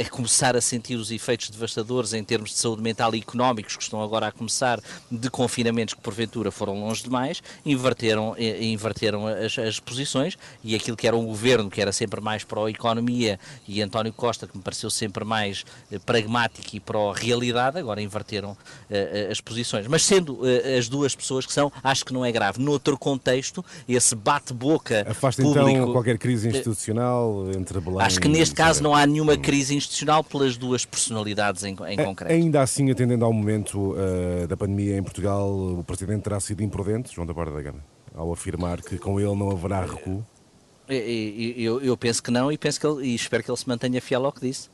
a 0.00 0.08
começar 0.10 0.56
a 0.56 0.60
sentir 0.60 0.96
os 0.96 1.10
efeitos 1.10 1.50
devastadores 1.50 2.12
em 2.12 2.22
termos 2.22 2.50
de 2.50 2.56
saúde 2.56 2.82
mental 2.82 3.14
e 3.14 3.18
económicos 3.18 3.76
que 3.76 3.82
estão 3.82 4.02
agora 4.02 4.28
a 4.28 4.32
começar 4.32 4.80
de 5.10 5.30
confinamentos 5.30 5.94
que 5.94 6.00
porventura 6.00 6.50
foram 6.50 6.78
longe 6.80 7.02
demais, 7.02 7.42
inverteram, 7.64 8.32
uh, 8.32 8.62
inverteram 8.62 9.26
as, 9.26 9.58
as, 9.58 9.80
posições 9.80 10.36
e 10.62 10.74
aquilo 10.74 10.96
que 10.96 11.06
era 11.06 11.16
um 11.16 11.24
governo 11.24 11.70
que 11.70 11.80
era 11.80 11.92
sempre 11.92 12.20
mais 12.20 12.44
pró-economia 12.44 13.40
e 13.66 13.80
António 13.80 14.12
Costa 14.12 14.46
que 14.46 14.56
me 14.56 14.62
pareceu 14.62 14.90
sempre 14.90 15.24
mais 15.24 15.64
uh, 15.90 15.98
pragmático 16.00 16.76
e 16.76 16.80
pró-realidade 16.80 17.29
realidade, 17.30 17.78
agora 17.78 18.02
inverteram 18.02 18.52
uh, 18.52 19.30
as 19.30 19.40
posições. 19.40 19.86
Mas 19.86 20.02
sendo 20.02 20.34
uh, 20.34 20.78
as 20.78 20.88
duas 20.88 21.14
pessoas 21.14 21.46
que 21.46 21.52
são, 21.52 21.72
acho 21.82 22.04
que 22.04 22.12
não 22.12 22.24
é 22.24 22.32
grave. 22.32 22.60
Noutro 22.60 22.98
contexto, 22.98 23.64
esse 23.88 24.14
bate-boca 24.14 25.06
Afasta 25.08 25.42
público... 25.42 25.68
então 25.68 25.92
qualquer 25.92 26.18
crise 26.18 26.48
institucional 26.48 27.50
entre 27.56 27.80
Belém 27.80 28.00
Acho 28.02 28.20
que 28.20 28.28
neste 28.28 28.54
caso 28.54 28.82
não 28.82 28.94
há 28.94 29.06
nenhuma 29.06 29.36
crise 29.36 29.74
institucional 29.74 30.22
pelas 30.22 30.56
duas 30.56 30.84
personalidades 30.84 31.64
em, 31.64 31.76
em 31.88 31.96
concreto. 31.96 32.32
Ainda 32.32 32.62
assim, 32.62 32.90
atendendo 32.90 33.24
ao 33.24 33.32
momento 33.32 33.94
uh, 33.94 34.46
da 34.46 34.56
pandemia 34.56 34.96
em 34.96 35.02
Portugal, 35.02 35.50
o 35.50 35.84
Presidente 35.84 36.22
terá 36.22 36.40
sido 36.40 36.62
imprudente, 36.62 37.14
João 37.14 37.26
da 37.26 37.32
Borda 37.32 37.52
da 37.52 37.62
Gama, 37.62 37.84
ao 38.14 38.32
afirmar 38.32 38.82
que 38.82 38.98
com 38.98 39.20
ele 39.20 39.34
não 39.34 39.50
haverá 39.50 39.84
recuo? 39.84 40.24
Eu, 40.88 41.80
eu, 41.80 41.96
penso 41.96 42.20
que 42.20 42.32
não 42.32 42.50
e, 42.50 42.58
penso 42.58 42.80
que 42.80 42.86
ele, 42.86 43.06
e 43.06 43.14
espero 43.14 43.44
que 43.44 43.50
ele 43.50 43.56
se 43.56 43.68
mantenha 43.68 44.00
fiel 44.00 44.26
ao 44.26 44.32
que 44.32 44.40
disse. 44.40 44.68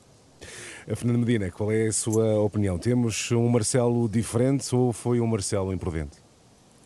Fernando 0.95 1.19
Medina, 1.19 1.51
qual 1.51 1.73
é 1.73 1.89
a 1.89 1.93
sua 1.93 2.39
opinião? 2.39 2.79
Temos 2.79 3.33
um 3.33 3.49
Marcelo 3.49 4.09
diferente 4.09 4.73
ou 4.75 4.93
foi 4.93 5.21
um 5.21 5.27
Marcelo 5.27 5.73
imprudente? 5.73 6.19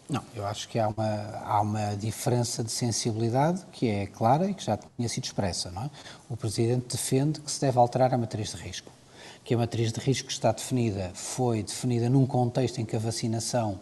Não, 0.08 0.24
eu 0.34 0.46
acho 0.46 0.68
que 0.68 0.78
há 0.78 0.88
uma, 0.88 1.42
há 1.44 1.60
uma 1.60 1.94
diferença 1.94 2.64
de 2.64 2.72
sensibilidade 2.72 3.62
que 3.70 3.88
é 3.88 4.06
clara 4.06 4.48
e 4.50 4.54
que 4.54 4.64
já 4.64 4.76
tinha 4.96 5.08
sido 5.08 5.24
expressa. 5.24 5.70
Não 5.70 5.82
é? 5.82 5.90
O 6.30 6.36
Presidente 6.36 6.96
defende 6.96 7.40
que 7.40 7.50
se 7.50 7.60
deve 7.60 7.78
alterar 7.78 8.14
a 8.14 8.18
matriz 8.18 8.52
de 8.52 8.56
risco. 8.56 8.90
Que 9.44 9.54
a 9.54 9.58
matriz 9.58 9.92
de 9.92 10.00
risco 10.00 10.26
que 10.28 10.32
está 10.32 10.50
definida 10.50 11.10
foi 11.14 11.62
definida 11.62 12.08
num 12.08 12.26
contexto 12.26 12.80
em 12.80 12.86
que 12.86 12.96
a 12.96 12.98
vacinação 12.98 13.78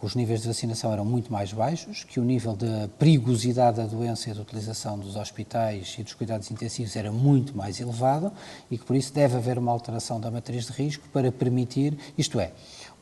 os 0.00 0.14
níveis 0.14 0.42
de 0.42 0.48
vacinação 0.48 0.92
eram 0.92 1.04
muito 1.04 1.32
mais 1.32 1.52
baixos, 1.52 2.04
que 2.04 2.20
o 2.20 2.24
nível 2.24 2.54
de 2.54 2.88
perigosidade 2.98 3.78
da 3.78 3.86
doença 3.86 4.30
e 4.30 4.34
da 4.34 4.42
utilização 4.42 4.98
dos 4.98 5.16
hospitais 5.16 5.96
e 5.98 6.02
dos 6.02 6.14
cuidados 6.14 6.50
intensivos 6.50 6.94
era 6.94 7.10
muito 7.10 7.56
mais 7.56 7.80
elevado 7.80 8.32
e 8.70 8.78
que 8.78 8.84
por 8.84 8.94
isso 8.94 9.12
deve 9.12 9.36
haver 9.36 9.58
uma 9.58 9.72
alteração 9.72 10.20
da 10.20 10.30
matriz 10.30 10.66
de 10.66 10.72
risco 10.72 11.08
para 11.12 11.32
permitir, 11.32 11.98
isto 12.16 12.38
é, 12.38 12.52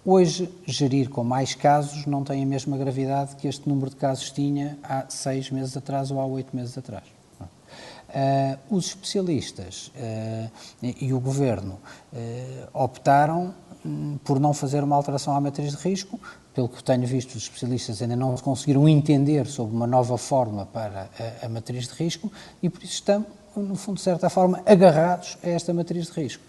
Hoje, 0.08 0.48
gerir 0.64 1.10
com 1.10 1.24
mais 1.24 1.56
casos 1.56 2.06
não 2.06 2.22
tem 2.22 2.40
a 2.40 2.46
mesma 2.46 2.76
gravidade 2.78 3.34
que 3.34 3.48
este 3.48 3.68
número 3.68 3.90
de 3.90 3.96
casos 3.96 4.30
tinha 4.30 4.78
há 4.80 5.04
seis 5.08 5.50
meses 5.50 5.76
atrás 5.76 6.12
ou 6.12 6.20
há 6.20 6.24
oito 6.24 6.54
meses 6.54 6.78
atrás. 6.78 7.02
Uh, 7.40 8.76
os 8.76 8.86
especialistas 8.86 9.88
uh, 9.96 10.48
e 10.80 11.12
o 11.12 11.18
governo 11.18 11.80
uh, 12.12 12.68
optaram 12.72 13.52
por 14.24 14.40
não 14.40 14.52
fazer 14.52 14.82
uma 14.82 14.96
alteração 14.96 15.34
à 15.34 15.40
matriz 15.40 15.76
de 15.76 15.88
risco, 15.88 16.18
pelo 16.54 16.68
que 16.68 16.82
tenho 16.82 17.06
visto, 17.06 17.34
os 17.34 17.42
especialistas 17.42 18.00
ainda 18.00 18.16
não 18.16 18.34
conseguiram 18.36 18.88
entender 18.88 19.46
sobre 19.46 19.74
uma 19.74 19.86
nova 19.86 20.16
forma 20.16 20.66
para 20.66 21.10
a, 21.42 21.46
a 21.46 21.48
matriz 21.48 21.88
de 21.88 21.94
risco 21.94 22.32
e 22.62 22.68
por 22.68 22.82
isso 22.82 22.94
estão, 22.94 23.26
no 23.56 23.76
fundo, 23.76 23.96
de 23.96 24.02
certa 24.02 24.30
forma, 24.30 24.62
agarrados 24.66 25.38
a 25.42 25.48
esta 25.48 25.72
matriz 25.74 26.06
de 26.06 26.12
risco. 26.12 26.42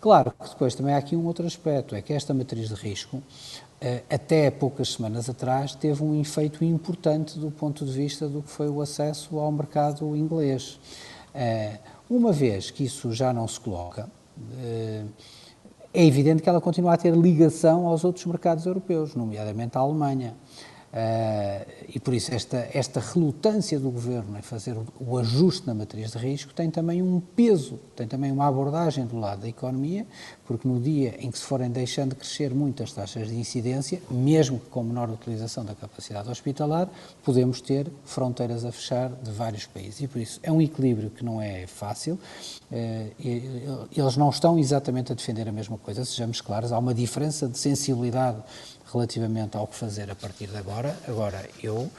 Claro 0.00 0.32
que 0.32 0.48
depois 0.50 0.74
também 0.76 0.94
há 0.94 0.98
aqui 0.98 1.16
um 1.16 1.26
outro 1.26 1.44
aspecto, 1.44 1.96
é 1.96 2.02
que 2.02 2.12
esta 2.12 2.32
matriz 2.32 2.68
de 2.68 2.74
risco, 2.74 3.20
eh, 3.80 4.02
até 4.08 4.48
poucas 4.48 4.92
semanas 4.92 5.28
atrás, 5.28 5.74
teve 5.74 6.04
um 6.04 6.20
efeito 6.20 6.64
importante 6.64 7.36
do 7.36 7.50
ponto 7.50 7.84
de 7.84 7.90
vista 7.90 8.28
do 8.28 8.40
que 8.40 8.48
foi 8.48 8.68
o 8.68 8.80
acesso 8.80 9.38
ao 9.40 9.50
mercado 9.50 10.16
inglês. 10.16 10.78
Eh, 11.34 11.78
uma 12.08 12.32
vez 12.32 12.70
que 12.70 12.84
isso 12.84 13.12
já 13.12 13.32
não 13.32 13.48
se 13.48 13.58
coloca, 13.58 14.08
eh, 14.60 15.04
é 15.92 16.04
evidente 16.04 16.42
que 16.42 16.48
ela 16.48 16.60
continua 16.60 16.94
a 16.94 16.96
ter 16.96 17.14
ligação 17.14 17.86
aos 17.86 18.04
outros 18.04 18.24
mercados 18.26 18.66
europeus, 18.66 19.14
nomeadamente 19.14 19.76
à 19.76 19.80
Alemanha. 19.80 20.34
Uh, 20.88 21.66
e 21.86 22.00
por 22.00 22.14
isso 22.14 22.34
esta, 22.34 22.66
esta 22.72 22.98
relutância 22.98 23.78
do 23.78 23.90
governo 23.90 24.38
em 24.38 24.40
fazer 24.40 24.74
o, 24.98 25.18
ajuste 25.18 25.66
na 25.66 25.74
matriz 25.74 26.12
de 26.12 26.18
risco 26.18 26.54
tem 26.54 26.70
também 26.70 27.02
um 27.02 27.20
peso, 27.20 27.78
tem 27.94 28.08
também 28.08 28.32
uma 28.32 28.46
abordagem 28.46 29.04
do 29.04 29.18
lado 29.18 29.42
da 29.42 29.48
economia, 29.48 30.06
porque 30.46 30.66
no 30.66 30.80
dia 30.80 31.14
em 31.18 31.30
que 31.30 31.38
se 31.38 31.44
forem 31.44 31.70
deixando 31.70 32.14
crescer 32.14 32.54
muito 32.54 32.82
as 32.82 32.90
taxas 32.90 33.28
de 33.28 33.36
incidência, 33.36 34.00
mesmo 34.10 34.60
com 34.70 34.82
menor 34.82 35.10
utilização 35.10 35.62
da 35.62 35.74
capacidade 35.74 36.30
hospitalar, 36.30 36.88
podemos 37.22 37.60
ter 37.60 37.86
fronteiras 38.06 38.64
a 38.64 38.72
fechar 38.72 39.10
de 39.10 39.30
vários 39.30 39.66
países. 39.66 40.00
E 40.00 40.08
por 40.08 40.22
isso 40.22 40.40
é 40.42 40.50
um 40.50 40.62
equilíbrio 40.62 41.10
que 41.10 41.22
não 41.22 41.40
é 41.40 41.66
fácil. 41.66 42.18
Uh, 42.72 43.88
eles 43.94 44.16
não 44.16 44.30
estão 44.30 44.58
exatamente 44.58 45.12
a 45.12 45.14
defender 45.14 45.46
a 45.46 45.52
mesma 45.52 45.76
coisa, 45.76 46.02
sejamos 46.02 46.40
claros, 46.40 46.72
há 46.72 46.78
uma 46.78 46.94
diferença 46.94 47.46
de 47.46 47.58
sensibilidade 47.58 48.38
relativamente 48.92 49.56
ao 49.56 49.66
que 49.66 49.76
fazer 49.76 50.10
a 50.10 50.14
partir 50.14 50.48
de 50.48 50.56
agora. 50.56 50.96
Agora, 51.06 51.48
eu 51.62 51.90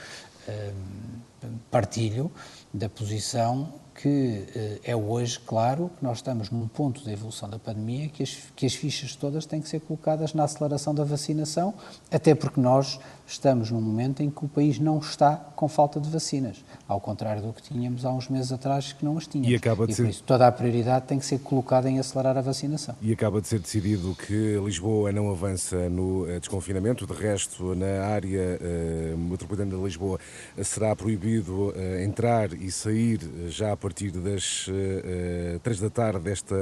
um, 0.47 1.60
partilho 1.69 2.32
da 2.73 2.89
posição 2.89 3.71
que 4.01 4.07
uh, 4.07 4.79
é 4.83 4.95
hoje 4.95 5.39
claro 5.39 5.91
que 5.97 6.03
nós 6.03 6.19
estamos 6.19 6.49
num 6.49 6.67
ponto 6.67 7.03
da 7.03 7.12
evolução 7.12 7.49
da 7.49 7.59
pandemia 7.59 8.07
que 8.07 8.23
as, 8.23 8.38
que 8.55 8.65
as 8.65 8.73
fichas 8.73 9.15
todas 9.15 9.45
têm 9.45 9.62
que 9.62 9.67
ser 9.67 9.81
colocadas 9.81 10.33
na 10.33 10.45
aceleração 10.45 10.95
da 10.95 11.03
vacinação, 11.03 11.73
até 12.09 12.33
porque 12.33 12.62
nós 12.62 12.99
estamos 13.27 13.69
num 13.69 13.81
momento 13.81 14.23
em 14.23 14.29
que 14.29 14.43
o 14.43 14.47
país 14.47 14.79
não 14.79 14.97
está 14.97 15.35
com 15.35 15.67
falta 15.67 15.99
de 15.99 16.09
vacinas, 16.09 16.63
ao 16.88 16.99
contrário 16.99 17.41
do 17.41 17.53
que 17.53 17.62
tínhamos 17.62 18.03
há 18.03 18.12
uns 18.12 18.27
meses 18.27 18.51
atrás 18.51 18.91
que 18.93 19.05
não 19.05 19.17
as 19.17 19.27
tínhamos. 19.27 19.51
E, 19.51 19.55
acaba 19.55 19.85
de 19.85 19.91
e 19.91 19.95
ser... 19.95 20.03
por 20.03 20.09
isso 20.09 20.23
toda 20.23 20.47
a 20.47 20.51
prioridade 20.51 21.05
tem 21.05 21.19
que 21.19 21.25
ser 21.25 21.39
colocada 21.39 21.89
em 21.89 21.99
acelerar 21.99 22.38
a 22.38 22.41
vacinação. 22.41 22.95
E 23.01 23.12
acaba 23.12 23.39
de 23.39 23.47
ser 23.47 23.59
decidido 23.59 24.15
que 24.15 24.57
Lisboa 24.63 25.12
não 25.12 25.29
avança 25.29 25.89
no 25.89 26.23
uh, 26.23 26.39
desconfinamento, 26.39 27.05
de 27.05 27.13
resto, 27.13 27.75
na 27.75 28.05
área 28.05 28.59
uh, 28.59 29.17
metropolitana 29.17 29.77
de 29.77 29.83
Lisboa 29.83 30.19
será 30.63 30.95
proibido 30.95 31.69
uh, 31.69 32.01
entrar 32.01 32.53
e 32.53 32.71
sair 32.71 33.19
já 33.47 33.73
a 33.73 33.77
partir 33.89 34.12
das 34.12 34.67
três 35.63 35.80
da 35.80 35.89
tarde 35.89 36.19
desta 36.19 36.56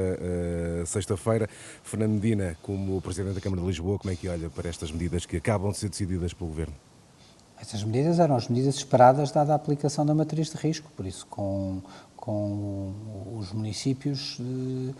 sexta-feira. 0.86 1.50
Fernando 1.84 2.13
Medina, 2.13 2.56
como 2.62 3.02
Presidente 3.02 3.36
da 3.36 3.42
Câmara 3.42 3.62
de 3.62 3.68
Lisboa, 3.68 4.00
como 4.00 4.13
é 4.13 4.16
que 4.16 4.30
olha 4.30 4.50
para 4.50 4.70
estas 4.70 4.92
medidas 4.92 5.26
que 5.26 5.36
acabam 5.36 5.72
de 5.72 5.78
ser 5.78 5.90
decididas 5.90 6.34
pelo 6.34 6.50
Governo? 6.50 6.74
Essas 7.60 7.84
medidas 7.84 8.20
eram 8.20 8.36
as 8.36 8.48
medidas 8.48 8.76
esperadas 8.76 9.32
dada 9.32 9.52
a 9.52 9.56
aplicação 9.56 10.06
da 10.06 10.16
matriz 10.16 10.50
de 10.50 10.58
risco, 10.58 10.90
por 10.96 11.06
isso 11.06 11.26
com, 11.28 11.82
com 12.16 12.94
os 13.38 13.52
municípios, 13.52 14.38
eh, 14.40 14.94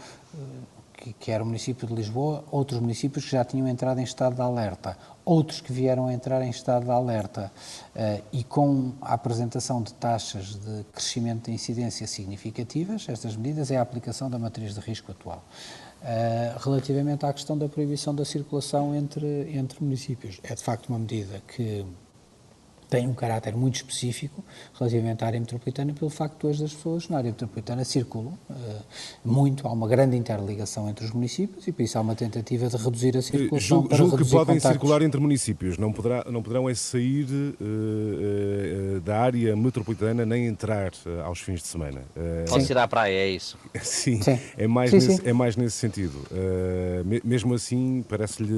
que, 0.98 1.14
que 1.14 1.32
era 1.32 1.44
o 1.44 1.46
município 1.46 1.88
de 1.88 1.94
Lisboa, 1.94 2.44
outros 2.52 2.80
municípios 2.80 3.24
que 3.26 3.32
já 3.32 3.46
tinham 3.46 3.68
entrado 3.68 4.00
em 4.00 4.04
estado 4.04 4.36
de 4.36 4.42
alerta, 4.42 4.98
outros 5.24 5.62
que 5.62 5.72
vieram 5.72 6.08
a 6.08 6.14
entrar 6.14 6.42
em 6.42 6.50
estado 6.50 6.86
de 6.86 6.92
alerta 6.92 7.52
eh, 7.96 8.22
e 8.34 8.44
com 8.44 8.94
a 9.00 9.14
apresentação 9.14 9.82
de 9.82 9.94
taxas 9.94 10.56
de 10.56 10.84
crescimento 10.92 11.46
de 11.46 11.52
incidência 11.52 12.08
significativas, 12.08 13.08
estas 13.08 13.36
medidas 13.36 13.70
é 13.70 13.78
a 13.78 13.82
aplicação 13.82 14.30
da 14.30 14.40
matriz 14.40 14.74
de 14.74 14.80
risco 14.80 15.12
atual. 15.12 15.44
Uh, 15.98 16.60
relativamente 16.60 17.26
à 17.26 17.34
questão 17.34 17.58
da 17.58 17.68
proibição 17.68 18.14
da 18.14 18.24
circulação 18.24 18.94
entre, 18.94 19.52
entre 19.58 19.84
municípios. 19.84 20.40
É 20.44 20.54
de 20.54 20.62
facto 20.62 20.90
uma 20.90 21.00
medida 21.00 21.42
que 21.48 21.84
tem 22.89 23.08
um 23.08 23.13
caráter 23.13 23.56
muito 23.56 23.76
específico 23.76 24.43
relativamente 24.78 25.23
à 25.23 25.28
área 25.28 25.39
metropolitana 25.39 25.93
pelo 25.93 26.10
facto 26.10 26.39
de 26.41 26.47
hoje 26.47 26.63
as 26.63 26.73
pessoas 26.73 27.10
na 27.10 27.17
área 27.17 27.32
metropolitana 27.32 27.84
circulam 27.84 28.34
uh, 28.50 28.56
muito, 29.23 29.67
há 29.67 29.71
uma 29.71 29.88
grande 29.88 30.15
interligação 30.15 30.89
entre 30.89 31.06
os 31.06 31.12
municípios 31.12 31.67
e 31.67 31.71
por 31.71 31.82
isso 31.82 31.97
há 31.97 32.02
uma 32.02 32.15
tentativa 32.15 32.67
de 32.67 32.78
reduzir 32.78 33.17
a 33.17 33.21
circulação 33.21 33.60
julgo, 33.60 33.89
para 33.89 33.97
julgo 33.97 34.17
que 34.17 34.23
podem 34.23 34.56
contactos. 34.56 34.71
circular 34.71 35.02
entre 35.02 35.19
municípios, 35.19 35.78
não, 35.78 35.91
poderá, 35.91 36.26
não 36.30 36.41
poderão 36.41 36.69
é 36.69 36.76
sair 36.76 37.26
uh, 37.26 38.97
uh, 38.97 39.02
da 39.02 39.19
área 39.19 39.56
metropolitana 39.56 40.26
nem 40.26 40.47
entrar 40.47 40.91
aos 41.26 41.39
fins 41.39 41.62
de 41.62 41.67
semana. 41.67 42.02
Pode 42.47 42.71
ir 42.71 42.78
à 42.78 42.88
praia, 42.88 43.13
é 43.13 43.30
isso? 43.30 43.58
Sim, 43.82 44.21
sim. 44.21 44.39
É, 44.58 44.67
mais 44.67 44.91
sim, 44.91 44.97
nesse, 44.97 45.28
é 45.28 45.34
mais 45.34 45.56
nesse 45.56 45.76
sentido. 45.78 46.13
mesmo 47.23 47.54
assim, 47.54 48.04
parece-lhe 48.08 48.54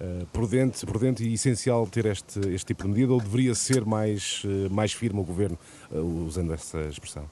uh, 0.00 0.26
prudente, 0.26 0.84
prudente 0.86 1.24
e 1.24 1.34
essencial 1.34 1.86
ter 1.86 2.06
este, 2.06 2.40
este 2.48 2.66
tipo 2.66 2.84
de 2.84 2.90
medida 2.90 3.12
ou 3.12 3.20
deveria 3.20 3.54
ser 3.54 3.84
mais, 3.84 4.42
uh, 4.44 4.70
mais 4.70 4.92
firme 4.92 5.20
o 5.20 5.24
Governo, 5.24 5.58
uh, 5.90 5.98
usando 6.26 6.52
essa 6.52 6.80
expressão? 6.82 7.24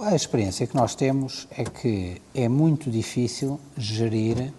A 0.00 0.14
experiência 0.14 0.66
que 0.66 0.74
nós 0.74 0.94
temos 0.94 1.46
é 1.50 1.64
que 1.64 2.20
é 2.34 2.48
muito 2.48 2.90
difícil 2.90 3.60
gerir 3.76 4.52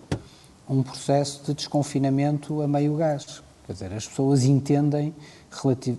um 0.70 0.84
processo 0.84 1.44
de 1.46 1.54
desconfinamento 1.54 2.62
a 2.62 2.68
meio 2.68 2.96
gás. 2.96 3.42
Quer 3.66 3.74
dizer, 3.74 3.94
as 3.94 4.08
pessoas 4.08 4.44
entendem 4.44 5.14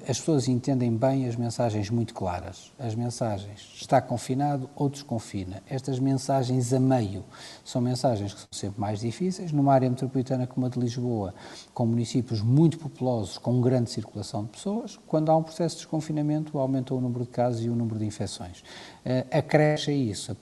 as 0.08 0.18
pessoas 0.18 0.48
entendem 0.48 0.96
bem 0.96 1.28
as 1.28 1.36
mensagens 1.36 1.90
muito 1.90 2.14
claras. 2.14 2.72
As 2.78 2.94
mensagens 2.94 3.70
está 3.76 4.00
confinado 4.00 4.68
ou 4.74 4.88
desconfina. 4.88 5.62
Estas 5.68 5.98
mensagens 5.98 6.72
a 6.72 6.80
meio 6.80 7.22
são 7.62 7.82
mensagens 7.82 8.32
que 8.32 8.40
são 8.40 8.48
sempre 8.50 8.80
mais 8.80 9.00
difíceis. 9.00 9.52
Numa 9.52 9.74
área 9.74 9.90
metropolitana 9.90 10.46
como 10.46 10.64
a 10.64 10.68
de 10.70 10.80
Lisboa, 10.80 11.34
com 11.74 11.84
municípios 11.84 12.40
muito 12.40 12.78
populosos, 12.78 13.36
com 13.36 13.60
grande 13.60 13.90
circulação 13.90 14.44
de 14.44 14.50
pessoas, 14.50 14.98
quando 15.06 15.30
há 15.30 15.36
um 15.36 15.42
processo 15.42 15.76
de 15.76 15.82
desconfinamento, 15.82 16.58
aumenta 16.58 16.94
o 16.94 17.00
número 17.00 17.24
de 17.24 17.30
casos 17.30 17.62
e 17.62 17.68
o 17.68 17.76
número 17.76 17.98
de 17.98 18.06
infecções. 18.06 18.60
Uh, 19.04 19.26
acresce 19.30 19.90
a 19.90 19.94
isso 19.94 20.36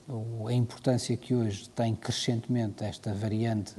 a 0.46 0.52
importância 0.52 1.16
que 1.16 1.34
hoje 1.34 1.68
tem 1.70 1.96
crescentemente 1.96 2.84
esta 2.84 3.12
variante 3.12 3.74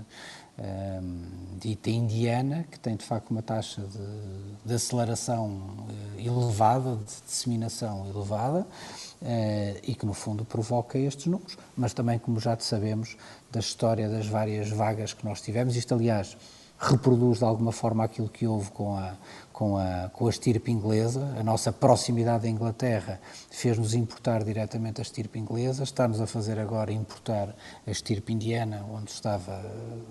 dita 1.57 1.89
indiana, 1.89 2.65
que 2.69 2.79
tem 2.79 2.95
de 2.95 3.05
facto 3.05 3.31
uma 3.31 3.41
taxa 3.41 3.81
de, 3.81 4.67
de 4.67 4.73
aceleração 4.73 5.47
uh, 5.47 6.19
elevada, 6.19 6.95
de 6.95 7.21
disseminação 7.25 8.07
elevada, 8.09 8.61
uh, 8.61 9.79
e 9.83 9.95
que 9.95 10.05
no 10.05 10.13
fundo 10.13 10.43
provoca 10.43 10.97
estes 10.97 11.27
números, 11.27 11.57
mas 11.77 11.93
também, 11.93 12.17
como 12.19 12.39
já 12.39 12.57
sabemos, 12.59 13.15
da 13.51 13.59
história 13.59 14.09
das 14.09 14.27
várias 14.27 14.69
vagas 14.69 15.13
que 15.13 15.25
nós 15.25 15.41
tivemos. 15.41 15.75
Isto, 15.75 15.93
aliás, 15.93 16.35
reproduz 16.79 17.37
de 17.39 17.45
alguma 17.45 17.71
forma 17.71 18.03
aquilo 18.03 18.27
que 18.27 18.47
houve 18.47 18.71
com 18.71 18.97
a, 18.97 19.13
com 19.61 19.77
a, 19.77 20.09
com 20.09 20.25
a 20.25 20.29
estirpe 20.31 20.71
inglesa. 20.71 21.35
A 21.39 21.43
nossa 21.43 21.71
proximidade 21.71 22.47
à 22.47 22.49
Inglaterra 22.49 23.21
fez-nos 23.51 23.93
importar 23.93 24.43
diretamente 24.43 24.99
a 24.99 25.03
estirpe 25.03 25.37
inglesa, 25.37 25.83
está-nos 25.83 26.19
a 26.19 26.25
fazer 26.25 26.57
agora 26.57 26.91
importar 26.91 27.55
a 27.85 27.91
estirpe 27.91 28.33
indiana, 28.33 28.83
onde, 28.91 29.11
estava, 29.11 29.63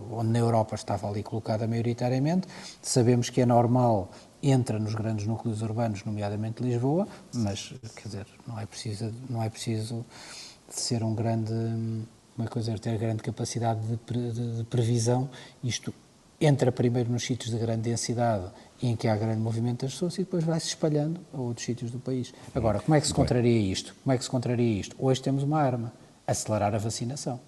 onde 0.09 0.29
na 0.29 0.39
Europa 0.39 0.77
estava 0.77 1.09
ali 1.09 1.25
colocada 1.25 1.67
maioritariamente. 1.67 2.47
Sabemos 2.81 3.29
que 3.29 3.41
é 3.41 3.47
normal 3.47 4.13
entra 4.41 4.79
nos 4.79 4.95
grandes 4.95 5.27
núcleos 5.27 5.63
urbanos, 5.63 6.05
nomeadamente 6.05 6.63
Lisboa, 6.63 7.09
mas 7.35 7.75
quer 7.97 8.07
dizer, 8.07 8.27
não 8.47 8.57
é 8.57 8.67
preciso, 8.67 9.13
não 9.29 9.43
é 9.43 9.51
preciso 9.51 10.07
ser 10.69 11.03
um 11.03 11.13
grande, 11.13 11.53
uma 12.39 12.47
coisa 12.47 12.79
ter 12.79 12.97
grande 12.99 13.21
capacidade 13.21 13.81
de, 13.81 14.33
de, 14.33 14.57
de 14.59 14.65
previsão. 14.65 15.29
Isto 15.61 15.93
entra 16.41 16.73
primeiro 16.73 17.13
nos 17.13 17.25
sítios 17.25 17.51
de 17.51 17.59
grande 17.59 17.83
densidade 17.83 18.47
em 18.83 18.97
que 18.97 19.07
há 19.07 19.17
grande 19.17 19.41
movimento 19.41 19.83
das 19.83 19.93
pessoas 19.93 20.15
e 20.15 20.21
depois 20.21 20.43
vai 20.43 20.59
se 20.59 20.69
espalhando 20.69 21.21
a 21.35 21.41
outros 21.41 21.67
sítios 21.67 21.91
do 21.91 21.99
país. 21.99 22.33
Agora, 22.55 22.81
como 22.81 22.95
é 22.95 23.01
que 23.01 23.07
se 23.07 23.13
contraria 23.13 23.59
isto? 23.59 23.95
Como 24.03 24.15
é 24.15 24.19
que 24.19 24.25
se 24.25 24.31
contraria 24.31 24.81
isto? 24.81 24.97
Hoje 24.99 25.21
temos 25.21 25.43
uma 25.43 25.61
arma, 25.61 25.93
acelerar 26.27 26.75
a 26.75 26.79
vacinação. 26.79 27.39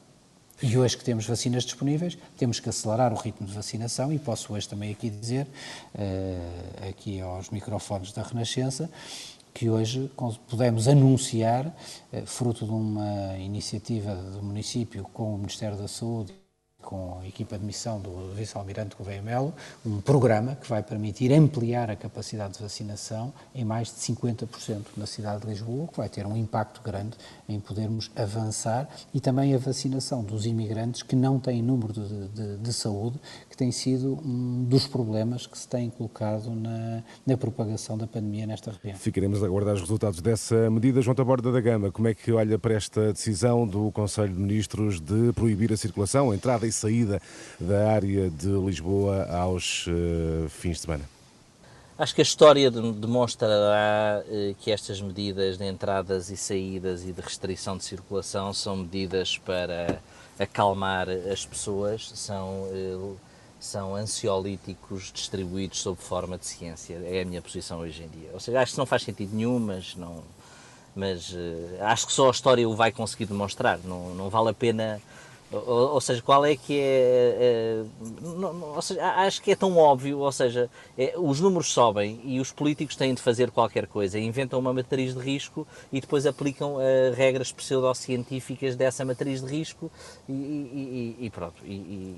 E 0.62 0.76
hoje 0.76 0.96
que 0.96 1.05
temos 1.05 1.26
vacinas 1.26 1.64
disponíveis, 1.64 2.18
temos 2.37 2.61
que 2.61 2.68
acelerar 2.68 3.12
o 3.12 3.16
ritmo 3.16 3.46
de 3.46 3.52
vacinação 3.52 4.12
e 4.12 4.18
posso 4.18 4.52
hoje 4.52 4.68
também 4.68 4.92
aqui 4.92 5.09
dizer, 5.09 5.46
uh, 5.94 6.88
aqui 6.88 7.20
aos 7.20 7.50
microfones 7.50 8.12
da 8.12 8.22
Renascença, 8.22 8.90
que 9.55 9.68
hoje 9.68 10.11
podemos 10.48 10.87
anunciar, 10.87 11.66
uh, 11.66 12.26
fruto 12.26 12.64
de 12.64 12.70
uma 12.70 13.37
iniciativa 13.38 14.14
do 14.14 14.42
município 14.42 15.05
com 15.12 15.35
o 15.35 15.38
Ministério 15.38 15.76
da 15.76 15.88
Saúde 15.88 16.41
com 16.83 17.21
a 17.23 17.27
equipa 17.27 17.59
de 17.59 17.64
missão 17.64 18.01
do 18.01 18.35
vice-almirante 18.35 18.97
Gouveia 18.97 19.23
Melo, 19.23 19.55
um 19.87 20.01
programa 20.01 20.57
que 20.57 20.68
vai 20.68 20.83
permitir 20.83 21.33
ampliar 21.33 21.90
a 21.90 21.97
capacidade 21.97 22.55
de 22.55 22.62
vacinação 22.62 23.33
em 23.55 23.64
mais 23.64 23.88
de 23.88 23.95
50% 23.95 24.83
na 24.97 25.07
cidade 25.07 25.42
de 25.42 25.47
Lisboa, 25.49 25.88
que 25.88 25.97
vai 25.97 26.09
ter 26.09 26.27
um 26.27 26.37
impacto 26.37 26.83
grande 26.83 27.16
em 27.49 27.59
podermos 27.61 28.11
avançar 28.16 28.88
e 29.14 29.21
também 29.21 29.55
a 29.55 29.59
vacinação 29.59 30.23
dos 30.23 30.45
imigrantes 30.45 31.03
que 31.03 31.14
não 31.14 31.38
têm 31.38 31.62
número 31.62 31.92
de, 31.92 32.29
de, 32.29 32.57
de 32.59 32.73
saúde, 32.73 33.18
que 33.49 33.57
tem 33.57 33.71
sido 33.71 34.18
um 34.25 34.64
dos 34.64 34.87
problemas 34.87 35.47
que 35.47 35.57
se 35.57 35.68
tem 35.68 35.88
colocado 35.90 36.51
na, 36.51 37.03
na 37.27 37.37
propagação 37.37 37.97
da 37.97 38.07
pandemia 38.07 38.47
nesta 38.47 38.73
região. 38.73 38.99
Ficaremos 38.99 39.42
a 39.42 39.47
aguardar 39.47 39.75
os 39.75 39.81
resultados 39.81 40.21
dessa 40.21 40.68
medida. 40.71 41.01
João 41.01 41.14
Taborda 41.14 41.53
da 41.53 41.61
Gama, 41.61 41.90
como 41.90 42.09
é 42.09 42.14
que 42.14 42.33
olha 42.33 42.59
para 42.59 42.75
esta 42.75 43.12
decisão 43.12 43.66
do 43.66 43.90
Conselho 43.92 44.33
de 44.35 44.40
Ministros 44.40 45.01
de 45.01 45.33
proibir 45.33 45.73
a 45.73 45.77
circulação, 45.77 46.31
a 46.31 46.35
entrada 46.35 46.66
e 46.66 46.71
saída 46.72 47.20
da 47.61 47.90
área 47.90 48.30
de 48.30 48.48
Lisboa 48.48 49.26
aos 49.30 49.87
uh, 49.87 50.48
fins 50.48 50.76
de 50.76 50.82
semana? 50.82 51.04
Acho 51.98 52.14
que 52.14 52.20
a 52.20 52.24
história 52.24 52.70
demonstrará 52.70 54.22
uh, 54.26 54.54
que 54.56 54.70
estas 54.70 55.00
medidas 55.00 55.58
de 55.58 55.64
entradas 55.64 56.30
e 56.30 56.37
saídas 56.37 57.04
e 57.04 57.12
de 57.12 57.20
restrição 57.20 57.76
de 57.76 57.85
circulação 57.85 58.52
são 58.52 58.76
medidas 58.76 59.38
para 59.38 60.00
acalmar 60.38 61.08
as 61.08 61.46
pessoas, 61.46 62.11
são, 62.14 62.62
uh, 62.64 63.16
são 63.61 63.94
ansiolíticos 63.94 65.12
distribuídos 65.12 65.80
sob 65.80 66.00
forma 66.00 66.38
de 66.38 66.46
ciência. 66.46 67.00
É 67.04 67.22
a 67.22 67.24
minha 67.24 67.42
posição 67.42 67.80
hoje 67.80 68.02
em 68.02 68.08
dia. 68.08 68.30
Ou 68.32 68.40
seja, 68.40 68.61
acho 68.61 68.72
que 68.72 68.78
não 68.78 68.87
faz 68.87 69.02
sentido 69.02 69.35
nenhum, 69.35 69.58
mas 69.58 69.94
não. 69.94 70.22
Mas 70.94 71.35
acho 71.80 72.06
que 72.06 72.12
só 72.12 72.28
a 72.28 72.30
história 72.30 72.68
o 72.68 72.76
vai 72.76 72.92
conseguir 72.92 73.24
demonstrar. 73.24 73.78
Não, 73.82 74.14
não 74.14 74.28
vale 74.28 74.50
a 74.50 74.52
pena 74.52 75.00
ou, 75.53 75.95
ou, 75.95 76.01
seja, 76.01 76.23
qual 76.23 76.45
é 76.45 76.57
que 76.57 76.79
é. 76.79 77.37
é 77.38 77.85
não, 78.23 78.53
não, 78.53 78.83
seja, 78.83 79.05
acho 79.05 79.43
que 79.43 79.51
é 79.51 79.57
tão 79.57 79.77
óbvio, 79.77 80.19
ou 80.19 80.33
seja, 80.33 80.71
é, 80.97 81.15
os 81.17 81.41
números 81.41 81.73
sobem 81.73 82.21
e 82.25 82.41
os 82.41 82.51
políticos 82.51 82.97
têm 82.97 83.15
de 83.15 83.21
fazer 83.21 83.51
qualquer 83.51 83.87
coisa, 83.87 84.19
inventam 84.19 84.59
uma 84.59 84.73
matriz 84.73 85.15
de 85.15 85.21
risco 85.21 85.67
e 85.93 86.01
depois 86.01 86.27
aplicam 86.27 86.77
uh, 86.77 86.81
regras 87.15 87.53
pseudocientíficas 87.53 88.77
dessa 88.77 89.05
matriz 89.05 89.43
de 89.43 89.47
risco 89.47 89.91
e, 90.29 90.33
e, 90.33 91.17
e 91.27 91.31
pronto. 91.31 91.62
E, 91.65 92.17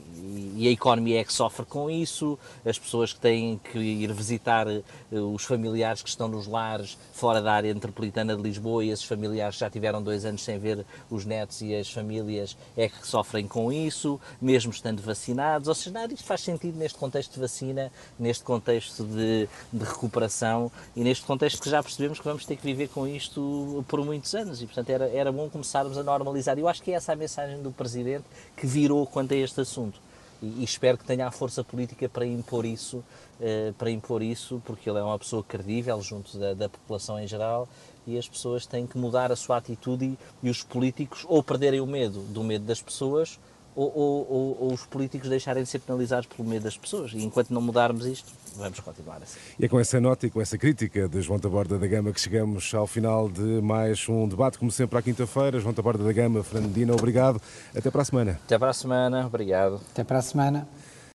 e, 0.56 0.68
a 0.68 0.70
economia 0.70 1.20
é 1.20 1.24
que 1.24 1.32
sofre 1.32 1.66
com 1.66 1.90
isso, 1.90 2.38
as 2.64 2.78
pessoas 2.78 3.12
que 3.12 3.20
têm 3.20 3.60
que 3.72 3.78
ir 3.78 4.12
visitar 4.12 4.66
uh, 4.68 5.34
os 5.34 5.44
familiares 5.44 6.02
que 6.02 6.08
estão 6.08 6.28
nos 6.28 6.46
lares 6.46 6.96
fora 7.12 7.42
da 7.42 7.52
área 7.52 7.74
metropolitana 7.74 8.36
de 8.36 8.42
Lisboa 8.42 8.84
e 8.84 8.90
esses 8.90 9.04
familiares 9.04 9.56
já 9.56 9.68
tiveram 9.68 10.02
dois 10.02 10.24
anos 10.24 10.42
sem 10.42 10.58
ver 10.58 10.86
os 11.10 11.24
netos 11.24 11.60
e 11.62 11.74
as 11.74 11.90
famílias 11.90 12.56
é 12.76 12.88
que 12.88 13.06
sofrem 13.06 13.23
sofrem 13.24 13.48
com 13.48 13.72
isso, 13.72 14.20
mesmo 14.40 14.70
estando 14.70 15.00
vacinados. 15.00 15.66
Ou 15.66 15.74
seja, 15.74 15.90
nada 15.90 16.12
isto 16.12 16.24
faz 16.24 16.42
sentido 16.42 16.78
neste 16.78 16.98
contexto 16.98 17.32
de 17.32 17.40
vacina, 17.40 17.90
neste 18.18 18.44
contexto 18.44 19.02
de, 19.04 19.48
de 19.72 19.84
recuperação 19.84 20.70
e 20.94 21.02
neste 21.02 21.24
contexto 21.24 21.60
que 21.62 21.70
já 21.70 21.82
percebemos 21.82 22.18
que 22.18 22.24
vamos 22.24 22.44
ter 22.44 22.56
que 22.56 22.62
viver 22.62 22.88
com 22.88 23.06
isto 23.06 23.84
por 23.88 24.04
muitos 24.04 24.34
anos. 24.34 24.60
E, 24.60 24.66
portanto, 24.66 24.90
era, 24.90 25.08
era 25.08 25.32
bom 25.32 25.48
começarmos 25.48 25.96
a 25.96 26.02
normalizar. 26.02 26.58
Eu 26.58 26.68
acho 26.68 26.82
que 26.82 26.92
é 26.92 26.94
essa 26.94 27.12
a 27.12 27.16
mensagem 27.16 27.60
do 27.62 27.72
Presidente 27.72 28.24
que 28.56 28.66
virou 28.66 29.06
quanto 29.06 29.32
a 29.32 29.36
este 29.36 29.60
assunto. 29.60 29.98
E, 30.42 30.62
espero 30.62 30.98
que 30.98 31.04
tenha 31.04 31.26
a 31.26 31.30
força 31.30 31.64
política 31.64 32.08
para 32.08 32.26
impor 32.26 32.66
isso, 32.66 33.02
eh, 33.40 33.72
para 33.78 33.90
impor 33.90 34.22
isso, 34.22 34.60
porque 34.66 34.90
ele 34.90 34.98
é 34.98 35.02
uma 35.02 35.18
pessoa 35.18 35.42
credível 35.42 36.00
junto 36.02 36.36
da, 36.36 36.52
da 36.52 36.68
população 36.68 37.18
em 37.18 37.26
geral 37.26 37.66
e 38.06 38.18
as 38.18 38.28
pessoas 38.28 38.66
têm 38.66 38.86
que 38.86 38.98
mudar 38.98 39.32
a 39.32 39.36
sua 39.36 39.56
atitude 39.56 40.04
e, 40.04 40.18
e 40.42 40.50
os 40.50 40.62
políticos 40.62 41.24
ou 41.28 41.42
perderem 41.42 41.80
o 41.80 41.86
medo 41.86 42.20
do 42.20 42.42
medo 42.42 42.64
das 42.64 42.82
pessoas 42.82 43.38
ou, 43.76 43.92
ou, 43.94 44.26
ou, 44.30 44.56
ou, 44.60 44.72
os 44.72 44.86
políticos 44.86 45.28
deixarem 45.28 45.62
de 45.62 45.68
ser 45.68 45.80
penalizados 45.80 46.26
pelo 46.26 46.48
medo 46.48 46.62
das 46.62 46.76
pessoas. 46.76 47.12
E 47.12 47.24
enquanto 47.24 47.50
não 47.50 47.60
mudarmos 47.60 48.06
isto, 48.06 48.32
vamos 48.56 48.78
continuar 48.80 49.22
assim. 49.22 49.38
E 49.58 49.64
é 49.64 49.68
com 49.68 49.80
essa 49.80 50.00
nota 50.00 50.26
e 50.26 50.30
com 50.30 50.40
essa 50.40 50.56
crítica 50.56 51.08
de 51.08 51.20
João 51.20 51.38
Taborda 51.38 51.78
da 51.78 51.86
Gama 51.86 52.12
que 52.12 52.20
chegamos 52.20 52.72
ao 52.74 52.86
final 52.86 53.28
de 53.28 53.60
mais 53.60 54.08
um 54.08 54.28
debate, 54.28 54.58
como 54.58 54.70
sempre, 54.70 54.98
à 54.98 55.02
quinta-feira. 55.02 55.58
João 55.58 55.74
Taborda 55.74 56.04
da 56.04 56.12
Gama, 56.12 56.42
Fernandina, 56.42 56.92
obrigado. 56.94 57.40
Até 57.74 57.90
para 57.90 58.02
a 58.02 58.04
semana. 58.04 58.40
Até 58.44 58.58
para 58.58 58.70
a 58.70 58.74
semana, 58.74 59.26
obrigado. 59.26 59.80
Até 59.90 60.04
para 60.04 60.18
a 60.18 60.22
semana. 60.22 60.68